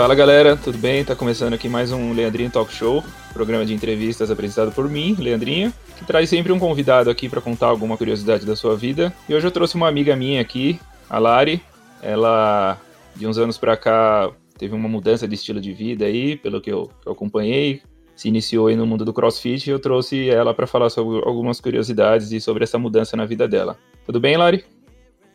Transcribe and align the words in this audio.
Fala 0.00 0.14
galera, 0.14 0.56
tudo 0.56 0.78
bem? 0.78 1.04
Tá 1.04 1.14
começando 1.14 1.52
aqui 1.52 1.68
mais 1.68 1.92
um 1.92 2.14
Leandrinho 2.14 2.50
Talk 2.50 2.72
Show, 2.72 3.04
programa 3.34 3.66
de 3.66 3.74
entrevistas 3.74 4.30
apresentado 4.30 4.72
por 4.72 4.88
mim, 4.88 5.14
Leandrinho, 5.18 5.70
que 5.98 6.06
traz 6.06 6.30
sempre 6.30 6.50
um 6.50 6.58
convidado 6.58 7.10
aqui 7.10 7.28
para 7.28 7.38
contar 7.38 7.66
alguma 7.66 7.98
curiosidade 7.98 8.46
da 8.46 8.56
sua 8.56 8.74
vida. 8.74 9.12
E 9.28 9.34
hoje 9.34 9.46
eu 9.46 9.50
trouxe 9.50 9.74
uma 9.74 9.86
amiga 9.86 10.16
minha 10.16 10.40
aqui, 10.40 10.80
a 11.06 11.18
Lari. 11.18 11.62
Ela, 12.00 12.80
de 13.14 13.26
uns 13.26 13.36
anos 13.36 13.58
para 13.58 13.76
cá, 13.76 14.32
teve 14.56 14.74
uma 14.74 14.88
mudança 14.88 15.28
de 15.28 15.34
estilo 15.34 15.60
de 15.60 15.74
vida 15.74 16.06
aí, 16.06 16.34
pelo 16.34 16.62
que 16.62 16.72
eu, 16.72 16.90
que 17.02 17.06
eu 17.06 17.12
acompanhei. 17.12 17.82
Se 18.16 18.26
iniciou 18.26 18.68
aí 18.68 18.76
no 18.76 18.86
mundo 18.86 19.04
do 19.04 19.12
CrossFit 19.12 19.68
e 19.68 19.70
eu 19.70 19.78
trouxe 19.78 20.30
ela 20.30 20.54
para 20.54 20.66
falar 20.66 20.88
sobre 20.88 21.18
algumas 21.28 21.60
curiosidades 21.60 22.32
e 22.32 22.40
sobre 22.40 22.64
essa 22.64 22.78
mudança 22.78 23.18
na 23.18 23.26
vida 23.26 23.46
dela. 23.46 23.76
Tudo 24.06 24.18
bem, 24.18 24.38
Lari? 24.38 24.64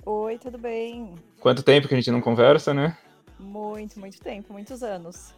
Oi, 0.04 0.40
tudo 0.40 0.58
bem? 0.58 1.14
Quanto 1.40 1.62
tempo 1.62 1.88
que 1.88 1.94
a 1.94 1.98
gente 1.98 2.10
não 2.10 2.20
conversa, 2.20 2.74
né? 2.74 2.98
Muito, 3.76 4.00
muito 4.00 4.22
tempo, 4.22 4.54
muitos 4.54 4.82
anos. 4.82 5.36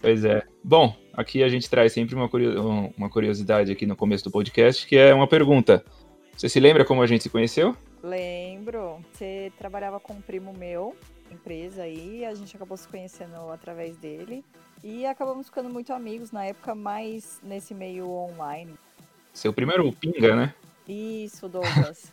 Pois 0.00 0.24
é. 0.24 0.46
Bom, 0.62 0.96
aqui 1.12 1.42
a 1.42 1.48
gente 1.48 1.68
traz 1.68 1.92
sempre 1.92 2.14
uma, 2.14 2.30
uma 2.96 3.10
curiosidade 3.10 3.72
aqui 3.72 3.84
no 3.84 3.96
começo 3.96 4.22
do 4.22 4.30
podcast, 4.30 4.86
que 4.86 4.96
é 4.96 5.12
uma 5.12 5.26
pergunta. 5.26 5.84
Você 6.36 6.48
se 6.48 6.60
lembra 6.60 6.84
como 6.84 7.02
a 7.02 7.06
gente 7.08 7.24
se 7.24 7.28
conheceu? 7.28 7.76
Lembro. 8.00 9.04
Você 9.12 9.52
trabalhava 9.58 9.98
com 9.98 10.12
um 10.12 10.20
primo 10.20 10.52
meu, 10.52 10.94
empresa 11.32 11.82
aí, 11.82 12.24
a 12.24 12.32
gente 12.32 12.54
acabou 12.54 12.76
se 12.76 12.86
conhecendo 12.86 13.50
através 13.50 13.96
dele. 13.96 14.44
E 14.84 15.04
acabamos 15.04 15.46
ficando 15.46 15.68
muito 15.68 15.92
amigos 15.92 16.30
na 16.30 16.44
época, 16.44 16.76
mais 16.76 17.40
nesse 17.42 17.74
meio 17.74 18.08
online. 18.08 18.72
Seu 19.34 19.52
primeiro 19.52 19.92
pinga, 19.92 20.36
né? 20.36 20.54
Isso, 20.88 21.48
Douglas. 21.48 22.12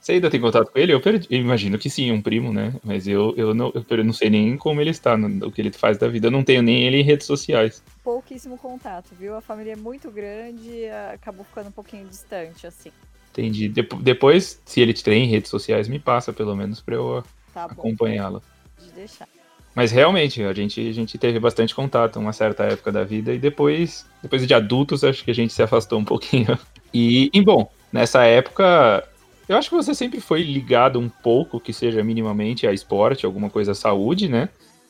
Você 0.00 0.12
ainda 0.12 0.30
tem 0.30 0.40
contato 0.40 0.70
com 0.70 0.78
ele? 0.78 0.92
Eu, 0.92 1.00
perdi, 1.00 1.26
eu 1.30 1.38
imagino 1.38 1.78
que 1.78 1.90
sim, 1.90 2.12
um 2.12 2.22
primo, 2.22 2.52
né? 2.52 2.74
Mas 2.84 3.06
eu, 3.06 3.34
eu, 3.36 3.54
não, 3.54 3.72
eu 3.74 4.04
não 4.04 4.12
sei 4.12 4.30
nem 4.30 4.56
como 4.56 4.80
ele 4.80 4.90
está, 4.90 5.16
no, 5.16 5.48
o 5.48 5.52
que 5.52 5.60
ele 5.60 5.72
faz 5.72 5.98
da 5.98 6.08
vida. 6.08 6.28
Eu 6.28 6.30
não 6.30 6.44
tenho 6.44 6.62
nem 6.62 6.84
ele 6.84 6.98
em 6.98 7.04
redes 7.04 7.26
sociais. 7.26 7.82
Pouquíssimo 8.04 8.56
contato, 8.56 9.14
viu? 9.18 9.34
A 9.36 9.40
família 9.40 9.72
é 9.72 9.76
muito 9.76 10.10
grande 10.10 10.68
e 10.68 10.90
acabou 11.12 11.44
ficando 11.44 11.68
um 11.68 11.72
pouquinho 11.72 12.06
distante, 12.06 12.66
assim. 12.66 12.90
Entendi. 13.32 13.68
depois, 14.00 14.60
se 14.64 14.80
ele 14.80 14.94
tem 14.94 15.24
em 15.24 15.28
redes 15.28 15.50
sociais, 15.50 15.88
me 15.88 15.98
passa, 15.98 16.32
pelo 16.32 16.56
menos, 16.56 16.80
pra 16.80 16.94
eu 16.94 17.22
tá 17.52 17.64
acompanhá-lo. 17.64 18.42
De 18.82 18.90
deixar. 18.92 19.28
Mas 19.76 19.92
realmente, 19.92 20.42
a 20.42 20.54
gente, 20.54 20.88
a 20.88 20.92
gente 20.92 21.18
teve 21.18 21.38
bastante 21.38 21.74
contato 21.74 22.18
uma 22.18 22.32
certa 22.32 22.64
época 22.64 22.90
da 22.90 23.04
vida 23.04 23.34
e 23.34 23.38
depois, 23.38 24.06
depois 24.22 24.46
de 24.46 24.54
adultos, 24.54 25.04
acho 25.04 25.22
que 25.22 25.30
a 25.30 25.34
gente 25.34 25.52
se 25.52 25.62
afastou 25.62 25.98
um 25.98 26.04
pouquinho. 26.04 26.58
E, 26.94 27.28
e 27.34 27.42
bom, 27.42 27.70
nessa 27.92 28.24
época, 28.24 29.06
eu 29.48 29.56
acho 29.56 29.68
que 29.68 29.76
você 29.76 29.94
sempre 29.94 30.20
foi 30.20 30.42
ligado 30.42 30.98
um 30.98 31.08
pouco, 31.08 31.60
que 31.60 31.72
seja 31.72 32.02
minimamente 32.02 32.66
a 32.66 32.72
esporte, 32.72 33.24
alguma 33.24 33.48
coisa 33.48 33.72
à 33.72 33.74
saúde, 33.74 34.28
né? 34.28 34.48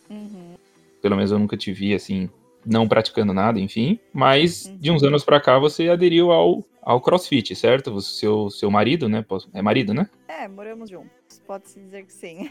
Uhum. 0.08 0.54
Pelo 1.02 1.16
menos 1.16 1.30
eu 1.30 1.38
nunca 1.38 1.56
te 1.56 1.72
vi 1.72 1.94
assim, 1.94 2.30
não 2.64 2.88
praticando 2.88 3.34
nada, 3.34 3.60
enfim. 3.60 3.98
Mas 4.12 4.66
uhum. 4.66 4.76
de 4.78 4.90
uns 4.90 5.02
anos 5.02 5.24
para 5.24 5.40
cá 5.40 5.58
você 5.58 5.90
aderiu 5.90 6.32
ao, 6.32 6.64
ao 6.82 7.00
CrossFit, 7.00 7.54
certo? 7.54 7.92
O 7.92 8.00
seu, 8.00 8.48
seu 8.50 8.70
marido, 8.70 9.08
né? 9.08 9.24
É 9.52 9.60
marido, 9.60 9.92
né? 9.92 10.08
É, 10.26 10.48
moramos 10.48 10.88
juntos. 10.88 11.10
Pode-se 11.46 11.78
dizer 11.78 12.06
que 12.06 12.12
sim. 12.12 12.50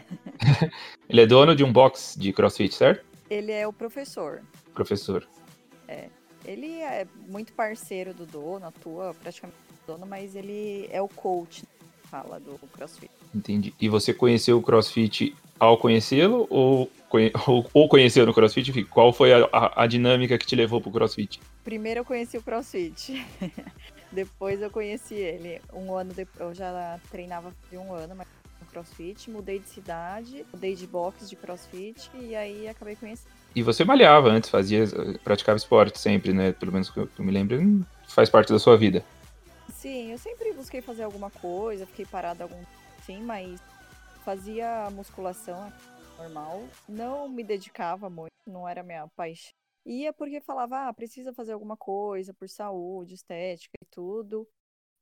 Ele 1.08 1.20
é 1.20 1.26
dono 1.26 1.56
de 1.56 1.64
um 1.64 1.72
box 1.72 2.16
de 2.16 2.32
CrossFit, 2.32 2.74
certo? 2.74 3.04
Ele 3.28 3.50
é 3.50 3.66
o 3.66 3.72
professor. 3.72 4.42
Professor. 4.72 5.26
É. 5.88 6.08
Ele 6.44 6.78
é 6.78 7.04
muito 7.28 7.52
parceiro 7.52 8.14
do 8.14 8.24
dono, 8.24 8.66
atua 8.66 9.12
praticamente 9.20 9.58
dono, 9.84 10.06
mas 10.06 10.36
ele 10.36 10.88
é 10.90 11.02
o 11.02 11.08
coach 11.08 11.64
fala 12.10 12.40
do 12.40 12.58
CrossFit. 12.72 13.10
Entendi. 13.34 13.74
E 13.80 13.88
você 13.88 14.14
conheceu 14.14 14.58
o 14.58 14.62
CrossFit 14.62 15.34
ao 15.58 15.76
conhecê-lo 15.78 16.46
ou, 16.50 16.90
ou, 17.46 17.70
ou 17.72 17.88
conheceu 17.88 18.24
no 18.26 18.34
CrossFit? 18.34 18.70
Enfim, 18.70 18.84
qual 18.84 19.12
foi 19.12 19.32
a, 19.32 19.48
a, 19.52 19.84
a 19.84 19.86
dinâmica 19.86 20.38
que 20.38 20.46
te 20.46 20.56
levou 20.56 20.80
pro 20.80 20.90
CrossFit? 20.90 21.40
Primeiro 21.64 22.00
eu 22.00 22.04
conheci 22.04 22.36
o 22.38 22.42
CrossFit. 22.42 23.24
depois 24.12 24.60
eu 24.62 24.70
conheci 24.70 25.14
ele. 25.14 25.60
Um 25.72 25.94
ano 25.94 26.12
depois, 26.14 26.40
eu 26.40 26.54
já 26.54 26.98
treinava 27.10 27.52
de 27.70 27.76
um 27.76 27.92
ano, 27.92 28.14
mas 28.16 28.26
no 28.60 28.66
CrossFit, 28.66 29.30
mudei 29.30 29.58
de 29.58 29.68
cidade, 29.68 30.46
mudei 30.52 30.74
de 30.74 30.86
box 30.86 31.28
de 31.28 31.36
CrossFit 31.36 32.10
e 32.18 32.34
aí 32.34 32.68
acabei 32.68 32.96
conhecendo. 32.96 33.34
E 33.54 33.62
você 33.62 33.84
malhava 33.84 34.28
antes, 34.28 34.50
fazia, 34.50 34.84
praticava 35.24 35.56
esporte 35.56 35.98
sempre, 35.98 36.32
né? 36.32 36.52
Pelo 36.52 36.72
menos 36.72 36.90
que 36.90 36.98
eu, 36.98 37.06
que 37.06 37.20
eu 37.20 37.24
me 37.24 37.32
lembro, 37.32 37.84
faz 38.06 38.28
parte 38.28 38.52
da 38.52 38.58
sua 38.58 38.76
vida. 38.76 39.02
Sim, 39.76 40.10
eu 40.10 40.18
sempre 40.18 40.52
busquei 40.54 40.80
fazer 40.80 41.02
alguma 41.02 41.30
coisa, 41.30 41.86
fiquei 41.86 42.06
parada 42.06 42.44
algum 42.44 42.62
sim, 43.04 43.20
mas 43.22 43.60
fazia 44.24 44.88
musculação 44.90 45.70
normal, 46.18 46.64
não 46.88 47.28
me 47.28 47.44
dedicava 47.44 48.08
muito, 48.08 48.32
não 48.46 48.66
era 48.66 48.82
minha 48.82 49.06
paixão. 49.14 49.52
Ia 49.84 50.14
porque 50.14 50.40
falava, 50.40 50.88
ah, 50.88 50.92
precisa 50.94 51.32
fazer 51.32 51.52
alguma 51.52 51.76
coisa 51.76 52.32
por 52.32 52.48
saúde, 52.48 53.14
estética 53.14 53.76
e 53.80 53.86
tudo. 53.90 54.48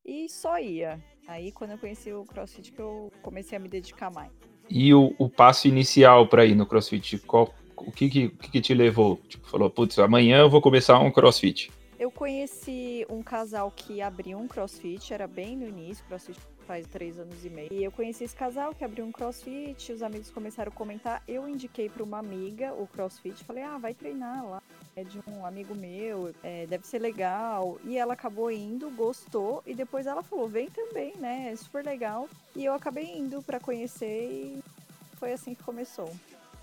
E 0.04 0.28
só 0.28 0.58
ia. 0.58 1.02
Aí 1.26 1.52
quando 1.52 1.70
eu 1.70 1.78
conheci 1.78 2.12
o 2.12 2.24
CrossFit 2.24 2.72
que 2.72 2.80
eu 2.80 3.10
comecei 3.22 3.56
a 3.56 3.60
me 3.60 3.68
dedicar 3.68 4.10
mais. 4.10 4.32
E 4.68 4.92
o, 4.92 5.14
o 5.18 5.30
passo 5.30 5.68
inicial 5.68 6.26
para 6.28 6.44
ir 6.44 6.56
no 6.56 6.66
CrossFit, 6.66 7.18
qual, 7.20 7.54
o 7.76 7.92
que 7.92 8.10
que, 8.10 8.28
que 8.28 8.60
te 8.60 8.74
levou? 8.74 9.18
Tipo, 9.28 9.48
falou, 9.48 9.70
putz, 9.70 9.98
amanhã 10.00 10.40
eu 10.40 10.50
vou 10.50 10.60
começar 10.60 10.98
um 10.98 11.12
CrossFit. 11.12 11.70
Eu 11.98 12.10
conheci 12.10 13.06
um 13.08 13.22
casal 13.22 13.70
que 13.70 14.02
abriu 14.02 14.38
um 14.38 14.48
crossfit, 14.48 15.12
era 15.14 15.26
bem 15.26 15.56
no 15.56 15.66
início, 15.66 16.04
crossfit 16.06 16.38
faz 16.66 16.86
três 16.86 17.18
anos 17.18 17.44
e 17.44 17.50
meio. 17.50 17.68
E 17.72 17.84
eu 17.84 17.92
conheci 17.92 18.24
esse 18.24 18.34
casal 18.34 18.74
que 18.74 18.84
abriu 18.84 19.04
um 19.04 19.12
crossfit, 19.12 19.92
os 19.92 20.02
amigos 20.02 20.30
começaram 20.30 20.72
a 20.72 20.74
comentar. 20.74 21.22
Eu 21.28 21.48
indiquei 21.48 21.88
para 21.88 22.02
uma 22.02 22.18
amiga 22.18 22.72
o 22.72 22.86
crossfit, 22.86 23.44
falei, 23.44 23.62
ah, 23.62 23.78
vai 23.78 23.94
treinar 23.94 24.44
lá. 24.46 24.62
É 24.96 25.04
de 25.04 25.20
um 25.28 25.44
amigo 25.44 25.74
meu, 25.74 26.32
é, 26.42 26.66
deve 26.66 26.86
ser 26.86 27.00
legal. 27.00 27.78
E 27.84 27.96
ela 27.98 28.14
acabou 28.14 28.50
indo, 28.50 28.90
gostou, 28.90 29.62
e 29.66 29.74
depois 29.74 30.06
ela 30.06 30.22
falou, 30.22 30.48
vem 30.48 30.68
também, 30.68 31.14
né? 31.18 31.50
É 31.52 31.56
super 31.56 31.84
legal. 31.84 32.28
E 32.56 32.64
eu 32.64 32.72
acabei 32.72 33.16
indo 33.16 33.42
para 33.42 33.60
conhecer 33.60 34.30
e 34.30 34.58
foi 35.16 35.32
assim 35.32 35.54
que 35.54 35.62
começou. 35.62 36.10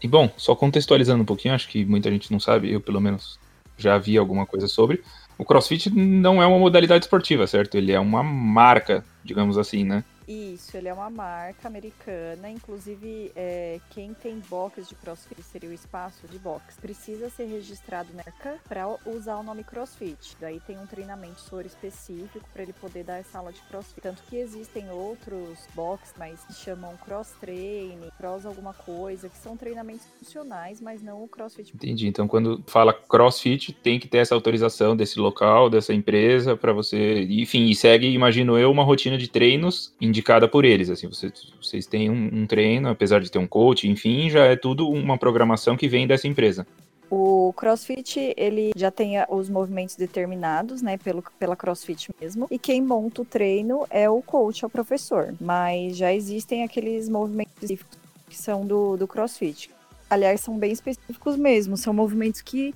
E 0.01 0.07
bom, 0.07 0.29
só 0.35 0.55
contextualizando 0.55 1.21
um 1.21 1.25
pouquinho, 1.25 1.53
acho 1.53 1.69
que 1.69 1.85
muita 1.85 2.09
gente 2.09 2.31
não 2.31 2.39
sabe, 2.39 2.71
eu 2.71 2.81
pelo 2.81 2.99
menos 2.99 3.39
já 3.81 3.97
vi 3.97 4.17
alguma 4.17 4.45
coisa 4.45 4.67
sobre. 4.67 5.01
O 5.37 5.45
CrossFit 5.45 5.89
não 5.89 6.41
é 6.41 6.45
uma 6.45 6.59
modalidade 6.59 7.05
esportiva, 7.05 7.47
certo? 7.47 7.75
Ele 7.75 7.91
é 7.91 7.99
uma 7.99 8.23
marca, 8.23 9.03
digamos 9.23 9.57
assim, 9.57 9.83
né? 9.83 10.03
Isso, 10.31 10.77
ele 10.77 10.87
é 10.87 10.93
uma 10.93 11.09
marca 11.09 11.67
americana. 11.67 12.49
Inclusive, 12.49 13.31
é, 13.35 13.79
quem 13.89 14.13
tem 14.13 14.39
box 14.49 14.87
de 14.87 14.95
CrossFit 14.95 15.43
seria 15.43 15.69
o 15.69 15.73
espaço 15.73 16.25
de 16.27 16.39
box. 16.39 16.77
Precisa 16.79 17.29
ser 17.29 17.45
registrado 17.45 18.09
na 18.13 18.23
marca 18.23 18.57
para 18.67 18.87
usar 19.05 19.37
o 19.37 19.43
nome 19.43 19.63
CrossFit. 19.63 20.37
Daí 20.39 20.61
tem 20.61 20.79
um 20.79 20.87
treinamento 20.87 21.41
sobre 21.41 21.67
específico 21.67 22.47
para 22.53 22.63
ele 22.63 22.73
poder 22.73 23.03
dar 23.03 23.17
essa 23.17 23.39
aula 23.39 23.51
de 23.51 23.59
CrossFit. 23.61 24.01
Tanto 24.01 24.23
que 24.23 24.37
existem 24.37 24.89
outros 24.89 25.67
box, 25.75 26.13
mas 26.17 26.39
se 26.39 26.63
chamam 26.63 26.95
cross 27.05 27.33
training, 27.41 28.09
cross 28.17 28.45
alguma 28.45 28.73
coisa, 28.73 29.27
que 29.27 29.37
são 29.37 29.57
treinamentos 29.57 30.05
funcionais, 30.17 30.79
mas 30.79 31.03
não 31.03 31.23
o 31.23 31.27
CrossFit. 31.27 31.75
Entendi. 31.75 32.07
Então, 32.07 32.27
quando 32.27 32.63
fala 32.67 32.93
CrossFit, 32.93 33.73
tem 33.73 33.99
que 33.99 34.07
ter 34.07 34.19
essa 34.19 34.33
autorização 34.33 34.95
desse 34.95 35.19
local, 35.19 35.69
dessa 35.69 35.93
empresa, 35.93 36.55
para 36.55 36.71
você. 36.71 37.23
Enfim, 37.23 37.65
e 37.65 37.75
segue, 37.75 38.07
imagino 38.07 38.57
eu, 38.57 38.71
uma 38.71 38.83
rotina 38.83 39.17
de 39.17 39.27
treinos 39.27 39.93
indicada 39.99 40.20
indicada 40.21 40.47
por 40.47 40.63
eles. 40.63 40.89
Assim, 40.89 41.07
vocês, 41.07 41.33
vocês 41.61 41.85
têm 41.87 42.09
um, 42.09 42.29
um 42.31 42.45
treino, 42.45 42.89
apesar 42.89 43.19
de 43.19 43.29
ter 43.29 43.39
um 43.39 43.47
coach, 43.47 43.89
enfim, 43.89 44.29
já 44.29 44.45
é 44.45 44.55
tudo 44.55 44.87
uma 44.87 45.17
programação 45.17 45.75
que 45.75 45.87
vem 45.87 46.07
dessa 46.07 46.27
empresa. 46.27 46.65
O 47.09 47.51
CrossFit, 47.57 48.33
ele 48.37 48.71
já 48.73 48.89
tem 48.89 49.15
os 49.27 49.49
movimentos 49.49 49.95
determinados, 49.97 50.81
né, 50.81 50.97
pelo, 50.97 51.21
pela 51.37 51.57
CrossFit 51.57 52.09
mesmo. 52.21 52.47
E 52.49 52.57
quem 52.57 52.81
monta 52.81 53.23
o 53.23 53.25
treino 53.25 53.85
é 53.89 54.09
o 54.09 54.21
coach, 54.21 54.63
é 54.63 54.67
o 54.67 54.69
professor. 54.69 55.33
Mas 55.41 55.97
já 55.97 56.13
existem 56.13 56.63
aqueles 56.63 57.09
movimentos 57.09 57.53
específicos 57.55 57.99
que 58.29 58.37
são 58.37 58.65
do, 58.65 58.95
do 58.95 59.07
CrossFit. 59.07 59.69
Aliás, 60.09 60.39
são 60.39 60.57
bem 60.57 60.71
específicos 60.71 61.35
mesmo. 61.35 61.75
São 61.75 61.93
movimentos 61.93 62.41
que 62.41 62.73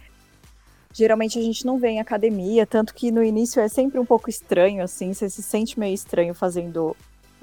geralmente 0.92 1.40
a 1.40 1.42
gente 1.42 1.66
não 1.66 1.78
vê 1.80 1.92
em 1.92 2.02
academia. 2.02 2.66
Tanto 2.66 2.94
que 2.94 3.12
no 3.12 3.24
início 3.24 3.62
é 3.62 3.70
sempre 3.70 3.98
um 4.00 4.06
pouco 4.06 4.30
estranho, 4.30 4.84
assim. 4.84 5.14
Você 5.14 5.30
se 5.30 5.42
sente 5.42 5.80
meio 5.80 5.94
estranho 5.94 6.34
fazendo 6.34 6.94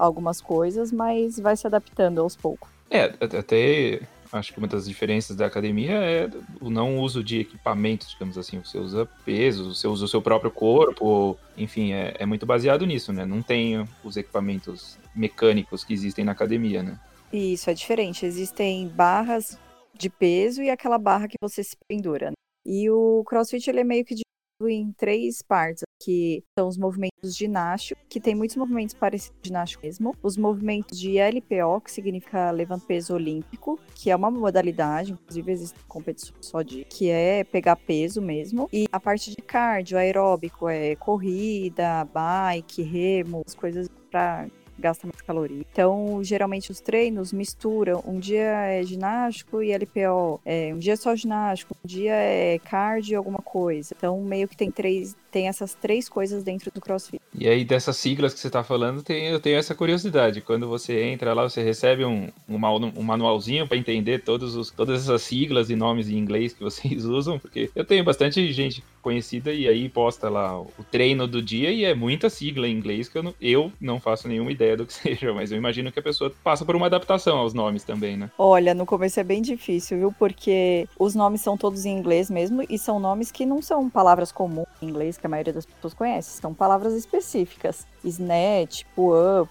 algumas 0.05 0.41
coisas, 0.41 0.91
mas 0.91 1.39
vai 1.39 1.55
se 1.55 1.65
adaptando 1.65 2.21
aos 2.21 2.35
poucos. 2.35 2.69
É, 2.89 3.13
até 3.19 4.01
acho 4.31 4.51
que 4.51 4.59
uma 4.59 4.67
das 4.67 4.87
diferenças 4.87 5.35
da 5.35 5.45
academia 5.45 5.93
é 5.93 6.29
o 6.59 6.69
não 6.69 6.99
uso 6.99 7.23
de 7.23 7.39
equipamentos, 7.39 8.09
digamos 8.09 8.37
assim. 8.37 8.59
Você 8.59 8.77
usa 8.77 9.05
pesos, 9.23 9.79
você 9.79 9.87
usa 9.87 10.05
o 10.05 10.07
seu 10.07 10.21
próprio 10.21 10.51
corpo, 10.51 11.37
enfim, 11.57 11.93
é, 11.93 12.15
é 12.19 12.25
muito 12.25 12.45
baseado 12.45 12.85
nisso, 12.85 13.13
né? 13.13 13.25
Não 13.25 13.41
tem 13.41 13.87
os 14.03 14.17
equipamentos 14.17 14.97
mecânicos 15.15 15.83
que 15.83 15.93
existem 15.93 16.25
na 16.25 16.31
academia, 16.31 16.81
né? 16.81 16.99
Isso, 17.31 17.69
é 17.69 17.73
diferente. 17.73 18.25
Existem 18.25 18.87
barras 18.87 19.57
de 19.93 20.09
peso 20.09 20.61
e 20.61 20.69
aquela 20.69 20.97
barra 20.97 21.27
que 21.27 21.37
você 21.41 21.63
se 21.63 21.75
pendura. 21.87 22.31
Né? 22.31 22.35
E 22.65 22.89
o 22.89 23.23
CrossFit 23.25 23.69
ele 23.69 23.81
é 23.81 23.83
meio 23.83 24.03
que 24.03 24.15
dividido 24.15 24.69
em 24.69 24.91
três 24.93 25.41
partes 25.41 25.83
que 26.03 26.43
são 26.57 26.67
os 26.67 26.77
movimentos 26.77 27.35
ginásticos, 27.35 28.03
que 28.09 28.19
tem 28.19 28.35
muitos 28.35 28.57
movimentos 28.57 28.93
parecidos 28.93 29.37
com 29.37 29.47
ginástica 29.47 29.85
mesmo. 29.85 30.15
Os 30.21 30.37
movimentos 30.37 30.99
de 30.99 31.17
LPO, 31.17 31.81
que 31.81 31.91
significa 31.91 32.51
levanta 32.51 32.85
peso 32.85 33.13
olímpico, 33.13 33.79
que 33.95 34.09
é 34.09 34.15
uma 34.15 34.29
modalidade, 34.29 35.13
inclusive 35.13 35.51
existem 35.51 35.81
competições 35.87 36.33
só 36.41 36.61
de 36.61 36.83
que 36.85 37.09
é 37.09 37.43
pegar 37.43 37.75
peso 37.75 38.21
mesmo. 38.21 38.67
E 38.71 38.87
a 38.91 38.99
parte 38.99 39.31
de 39.31 39.37
cardio, 39.37 39.97
aeróbico, 39.97 40.67
é 40.67 40.95
corrida, 40.95 42.05
bike, 42.05 42.81
remo, 42.81 43.43
as 43.45 43.55
coisas 43.55 43.87
para 44.11 44.47
gasta 44.77 45.07
mais 45.07 45.21
caloria. 45.21 45.63
Então, 45.71 46.23
geralmente 46.23 46.71
os 46.71 46.79
treinos 46.79 47.31
misturam. 47.31 48.03
Um 48.05 48.19
dia 48.19 48.67
é 48.67 48.83
ginástico 48.83 49.61
e 49.61 49.71
LPO. 49.71 50.41
É, 50.45 50.73
um 50.73 50.77
dia 50.77 50.93
é 50.93 50.95
só 50.95 51.15
ginástico, 51.15 51.75
um 51.83 51.87
dia 51.87 52.13
é 52.13 52.59
cardio 52.59 53.17
alguma 53.17 53.39
coisa. 53.39 53.93
Então, 53.95 54.21
meio 54.21 54.47
que 54.47 54.57
tem 54.57 54.71
três, 54.71 55.15
tem 55.33 55.47
essas 55.47 55.73
três 55.73 56.07
coisas 56.07 56.43
dentro 56.43 56.71
do 56.71 56.79
CrossFit. 56.79 57.19
E 57.35 57.49
aí, 57.49 57.65
dessas 57.65 57.97
siglas 57.97 58.35
que 58.35 58.39
você 58.39 58.45
está 58.45 58.63
falando, 58.63 59.01
tem, 59.01 59.25
eu 59.25 59.39
tenho 59.39 59.57
essa 59.57 59.73
curiosidade. 59.73 60.41
Quando 60.41 60.67
você 60.69 61.05
entra 61.05 61.33
lá, 61.33 61.49
você 61.49 61.63
recebe 61.63 62.05
um, 62.05 62.29
um, 62.47 62.55
um 62.95 63.01
manualzinho 63.01 63.67
para 63.67 63.75
entender 63.75 64.19
todos 64.19 64.55
os, 64.55 64.69
todas 64.69 65.01
essas 65.01 65.23
siglas 65.23 65.71
e 65.71 65.75
nomes 65.75 66.07
em 66.07 66.17
inglês 66.17 66.53
que 66.53 66.63
vocês 66.63 67.03
usam, 67.05 67.39
porque 67.39 67.71
eu 67.75 67.83
tenho 67.83 68.03
bastante 68.03 68.53
gente 68.53 68.83
conhecida 69.01 69.51
e 69.51 69.67
aí 69.67 69.89
posta 69.89 70.29
lá 70.29 70.59
o 70.61 70.83
treino 70.89 71.27
do 71.27 71.41
dia 71.41 71.71
e 71.71 71.83
é 71.83 71.93
muita 71.93 72.29
sigla 72.29 72.67
em 72.67 72.71
inglês 72.71 73.09
que 73.09 73.17
eu 73.17 73.23
não, 73.23 73.33
eu 73.41 73.71
não 73.81 73.99
faço 73.99 74.27
nenhuma 74.27 74.51
ideia 74.51 74.77
do 74.77 74.85
que 74.85 74.93
seja, 74.93 75.33
mas 75.33 75.51
eu 75.51 75.57
imagino 75.57 75.91
que 75.91 75.99
a 75.99 76.03
pessoa 76.03 76.31
passa 76.43 76.63
por 76.63 76.75
uma 76.75 76.85
adaptação 76.85 77.37
aos 77.37 77.53
nomes 77.53 77.83
também, 77.83 78.15
né? 78.15 78.29
Olha, 78.37 78.73
no 78.73 78.85
começo 78.85 79.19
é 79.19 79.23
bem 79.23 79.41
difícil, 79.41 79.97
viu? 79.97 80.15
Porque 80.17 80.87
os 80.97 81.15
nomes 81.15 81.41
são 81.41 81.57
todos 81.57 81.85
em 81.85 81.97
inglês 81.97 82.29
mesmo 82.29 82.63
e 82.69 82.77
são 82.77 82.99
nomes 82.99 83.31
que 83.31 83.45
não 83.45 83.61
são 83.61 83.89
palavras 83.89 84.31
comuns 84.31 84.67
em 84.81 84.87
inglês 84.87 85.17
que 85.23 85.27
a 85.27 85.29
maioria 85.29 85.53
das 85.53 85.65
pessoas 85.65 85.93
conhece, 85.93 86.41
são 86.41 86.53
palavras 86.53 86.93
específicas. 86.93 87.87
Snatch, 88.03 88.83
pull-up, 88.93 89.49